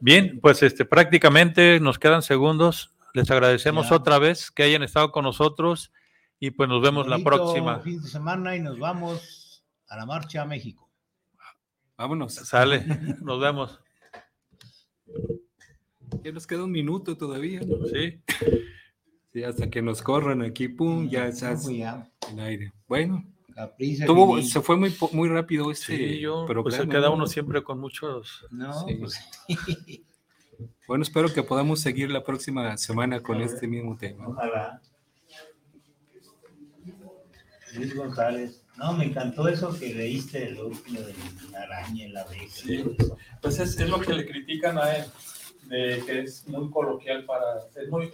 [0.00, 2.94] Bien, pues este, prácticamente nos quedan segundos.
[3.14, 5.92] Les agradecemos otra vez que hayan estado con nosotros
[6.38, 7.80] y pues nos vemos la próxima.
[7.80, 10.90] Fin de semana y nos vamos a la marcha a México.
[11.96, 12.34] Vámonos.
[12.34, 12.84] Sale,
[13.22, 13.80] nos vemos.
[16.22, 17.60] Ya nos queda un minuto todavía.
[17.90, 18.22] Sí
[19.44, 22.72] hasta que nos corran aquí, pum, ya estás en aire.
[22.88, 23.24] Bueno,
[24.42, 28.46] se fue muy, muy rápido este pero pues se queda uno siempre con muchos.
[28.98, 29.20] Pues
[30.86, 34.28] bueno, espero que podamos seguir la próxima semana con este mismo tema.
[34.28, 34.80] Ojalá.
[37.74, 38.62] Luis González.
[38.76, 41.14] No, me encantó eso que leíste el último de
[41.50, 42.44] la araña en la abeja.
[43.40, 45.04] Pues es, es, lo que le critican a él
[45.68, 48.10] de que es muy coloquial para, es muy,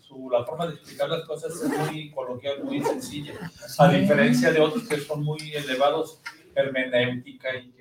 [0.00, 3.34] su, la forma de explicar las cosas es muy coloquial, muy sencilla,
[3.78, 6.20] a diferencia de otros que son muy elevados
[6.54, 7.79] hermenéutica y